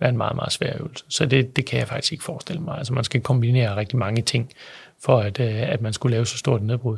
være 0.00 0.10
en 0.10 0.16
meget, 0.16 0.36
meget 0.36 0.52
svær 0.52 0.72
øvelse. 0.80 1.04
Så 1.08 1.26
det, 1.26 1.56
det 1.56 1.66
kan 1.66 1.78
jeg 1.78 1.88
faktisk 1.88 2.12
ikke 2.12 2.24
forestille 2.24 2.62
mig. 2.62 2.78
Altså, 2.78 2.92
man 2.92 3.04
skal 3.04 3.20
kombinere 3.20 3.76
rigtig 3.76 3.98
mange 3.98 4.22
ting, 4.22 4.50
for 5.04 5.18
at, 5.18 5.40
uh, 5.40 5.46
at 5.72 5.80
man 5.80 5.92
skulle 5.92 6.14
lave 6.14 6.26
så 6.26 6.38
stort 6.38 6.60
et 6.60 6.66
nedbrud. 6.66 6.96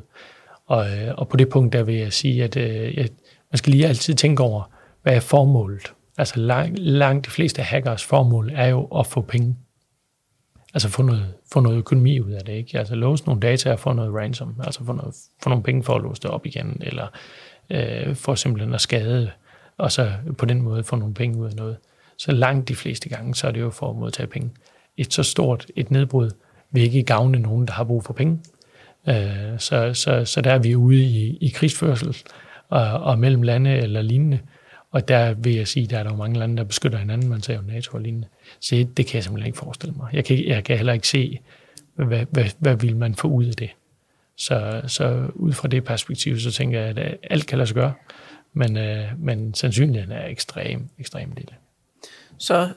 Og, 0.67 0.79
uh, 0.79 1.15
og 1.19 1.29
på 1.29 1.37
det 1.37 1.49
punkt, 1.49 1.73
der 1.73 1.83
vil 1.83 1.95
jeg 1.95 2.13
sige, 2.13 2.45
at 2.45 2.57
uh, 2.57 2.97
jeg, 2.97 3.09
man 3.51 3.59
skal 3.59 3.71
lige 3.73 3.87
altid 3.87 4.15
tænke 4.15 4.43
over, 4.43 4.71
hvad 5.03 5.15
er 5.17 5.21
formålet? 5.21 5.93
Altså 6.19 6.41
langt, 6.41 6.79
langt 6.79 7.27
de 7.27 7.31
fleste 7.31 7.63
hackers 7.63 8.05
formål 8.05 8.51
er 8.55 8.67
jo 8.67 8.85
at 8.85 9.07
få 9.07 9.21
penge 9.21 9.57
altså 10.75 10.89
få 10.89 11.03
noget, 11.03 11.35
få 11.53 11.61
noget 11.61 11.79
økonomi 11.79 12.21
ud 12.21 12.31
af 12.31 12.41
det, 12.41 12.53
ikke? 12.53 12.79
Altså 12.79 12.95
låse 12.95 13.25
nogle 13.25 13.41
data 13.41 13.73
og 13.73 13.79
få 13.79 13.93
noget 13.93 14.15
ransom, 14.15 14.55
altså 14.65 14.85
få, 14.85 14.93
noget, 14.93 15.15
få 15.43 15.49
nogle 15.49 15.65
penge 15.65 15.83
for 15.83 15.95
at 15.95 16.03
låse 16.03 16.23
det 16.23 16.31
op 16.31 16.47
igen, 16.47 16.77
eller 16.81 17.07
øh, 17.71 18.17
for 18.17 18.35
simpelthen 18.35 18.75
at 18.75 18.81
skade, 18.81 19.31
og 19.79 19.93
så 19.93 20.13
på 20.39 20.47
den 20.47 20.63
måde 20.63 20.85
få 20.85 20.97
nogle 20.97 21.15
penge 21.15 21.39
ud 21.39 21.47
af 21.47 21.57
noget. 21.57 21.77
Så 22.19 22.33
langt 22.33 22.69
de 22.69 22.75
fleste 22.75 23.09
gange, 23.09 23.35
så 23.35 23.47
er 23.47 23.51
det 23.51 23.61
jo 23.61 23.71
for 23.71 23.91
at 23.91 23.97
modtage 23.97 24.27
penge. 24.27 24.51
Et 24.97 25.13
så 25.13 25.23
stort 25.23 25.67
et 25.77 25.91
nedbrud 25.91 26.31
vil 26.71 26.83
ikke 26.83 27.03
gavne 27.03 27.39
nogen, 27.39 27.67
der 27.67 27.73
har 27.73 27.85
brug 27.85 28.05
for 28.05 28.13
penge. 28.13 28.41
Øh, 29.09 29.59
så, 29.59 29.95
så, 29.95 30.25
så 30.25 30.41
der 30.41 30.53
er 30.53 30.59
vi 30.59 30.77
ude 30.77 31.03
i, 31.03 31.39
i 31.41 31.49
krigsførsel 31.49 32.17
og, 32.69 32.83
og 32.83 33.19
mellem 33.19 33.43
lande 33.43 33.71
eller 33.71 34.03
lignende, 34.03 34.39
og 34.93 35.09
der 35.09 35.35
vil 35.35 35.55
jeg 35.55 35.69
sige, 35.69 35.87
der 35.87 35.99
er 35.99 36.03
der 36.03 36.11
jo 36.11 36.17
mange 36.17 36.39
lande, 36.39 36.57
der 36.57 36.65
beskytter 36.65 36.99
hinanden. 36.99 37.29
Man 37.29 37.43
ser 37.43 37.55
jo 37.55 37.63
NATO 37.67 37.97
og 37.97 38.01
lignende. 38.01 38.29
Så 38.61 38.87
det 38.97 39.07
kan 39.07 39.15
jeg 39.15 39.25
simpelthen 39.25 39.47
ikke 39.47 39.59
forestille 39.59 39.95
mig. 39.95 40.09
Jeg 40.13 40.25
kan, 40.25 40.47
jeg 40.47 40.65
kan 40.65 40.77
heller 40.77 40.93
ikke 40.93 41.09
se 41.09 41.41
hvad, 41.95 42.27
hvad, 42.31 42.45
hvad 42.59 42.77
vil 42.77 42.97
man 42.97 43.15
få 43.15 43.29
ud 43.29 43.45
af 43.45 43.55
det? 43.55 43.71
Så, 44.37 44.83
så 44.87 45.27
ud 45.35 45.53
fra 45.53 45.69
det 45.69 45.85
perspektiv, 45.85 46.41
så 46.41 46.51
tænker 46.51 46.81
jeg, 46.81 46.89
at 46.89 46.99
øh, 46.99 47.13
alt 47.31 47.47
kan 47.47 47.59
lade 47.59 47.67
sig 47.67 47.75
gøre, 47.75 47.93
men, 48.53 48.77
øh, 48.77 49.05
men 49.19 49.55
sandsynligheden 49.55 50.13
er 50.13 50.27
ekstrem, 50.27 50.89
ekstrem 50.99 51.33
lille. 51.37 51.55
Så 52.39 52.69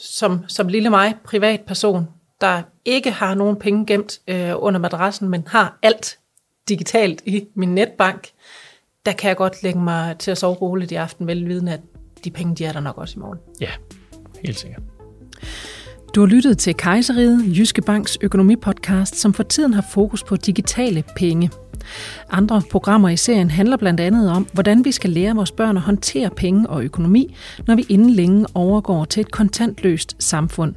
som, 0.00 0.44
som 0.48 0.68
lille 0.68 0.90
mig, 0.90 1.14
privatperson, 1.24 2.06
der 2.40 2.62
ikke 2.84 3.10
har 3.10 3.34
nogen 3.34 3.56
penge 3.56 3.86
gemt 3.86 4.20
øh, 4.28 4.52
under 4.56 4.80
madrassen, 4.80 5.28
men 5.28 5.46
har 5.46 5.78
alt 5.82 6.18
digitalt 6.68 7.22
i 7.26 7.46
min 7.54 7.74
netbank, 7.74 8.28
der 9.06 9.12
kan 9.12 9.28
jeg 9.28 9.36
godt 9.36 9.62
lægge 9.62 9.80
mig 9.80 10.16
til 10.18 10.30
at 10.30 10.38
sove 10.38 10.54
roligt 10.54 10.92
i 10.92 10.94
aften, 10.94 11.26
velvidende, 11.26 11.72
at 11.72 11.80
de 12.24 12.30
penge, 12.30 12.54
de 12.54 12.64
er 12.64 12.72
der 12.72 12.80
nok 12.80 12.98
også 12.98 13.14
i 13.16 13.20
morgen. 13.20 13.38
Ja, 13.60 13.70
helt 14.44 14.58
sikkert. 14.58 14.82
Du 16.14 16.20
har 16.20 16.26
lyttet 16.26 16.58
til 16.58 16.76
Kejseriet, 16.76 17.58
Jyske 17.58 17.82
Banks 17.82 18.18
økonomipodcast, 18.20 19.16
som 19.16 19.34
for 19.34 19.42
tiden 19.42 19.74
har 19.74 19.84
fokus 19.92 20.22
på 20.24 20.36
digitale 20.36 21.04
penge. 21.16 21.50
Andre 22.30 22.62
programmer 22.70 23.08
i 23.08 23.16
serien 23.16 23.50
handler 23.50 23.76
blandt 23.76 24.00
andet 24.00 24.30
om, 24.30 24.46
hvordan 24.52 24.84
vi 24.84 24.92
skal 24.92 25.10
lære 25.10 25.34
vores 25.34 25.52
børn 25.52 25.76
at 25.76 25.82
håndtere 25.82 26.30
penge 26.30 26.68
og 26.68 26.84
økonomi, 26.84 27.36
når 27.66 27.74
vi 27.74 27.86
inden 27.88 28.10
længe 28.10 28.46
overgår 28.54 29.04
til 29.04 29.20
et 29.20 29.30
kontantløst 29.30 30.16
samfund. 30.18 30.74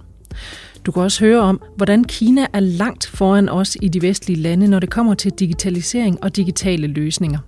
Du 0.85 0.91
kan 0.91 1.03
også 1.03 1.25
høre 1.25 1.39
om, 1.39 1.61
hvordan 1.75 2.03
Kina 2.03 2.47
er 2.53 2.59
langt 2.59 3.05
foran 3.05 3.49
os 3.49 3.77
i 3.81 3.87
de 3.87 4.01
vestlige 4.01 4.41
lande, 4.41 4.67
når 4.67 4.79
det 4.79 4.89
kommer 4.89 5.13
til 5.13 5.31
digitalisering 5.31 6.23
og 6.23 6.35
digitale 6.35 6.87
løsninger. 6.87 7.39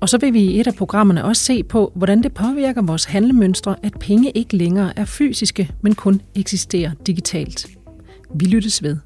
Og 0.00 0.08
så 0.08 0.18
vil 0.18 0.34
vi 0.34 0.40
i 0.40 0.60
et 0.60 0.66
af 0.66 0.74
programmerne 0.74 1.24
også 1.24 1.42
se 1.42 1.62
på, 1.62 1.92
hvordan 1.94 2.22
det 2.22 2.34
påvirker 2.34 2.82
vores 2.82 3.04
handlemønstre, 3.04 3.76
at 3.82 3.92
penge 4.00 4.30
ikke 4.30 4.56
længere 4.56 4.98
er 4.98 5.04
fysiske, 5.04 5.70
men 5.82 5.94
kun 5.94 6.22
eksisterer 6.34 6.90
digitalt. 7.06 7.66
Vi 8.34 8.44
lyttes 8.44 8.82
ved. 8.82 8.96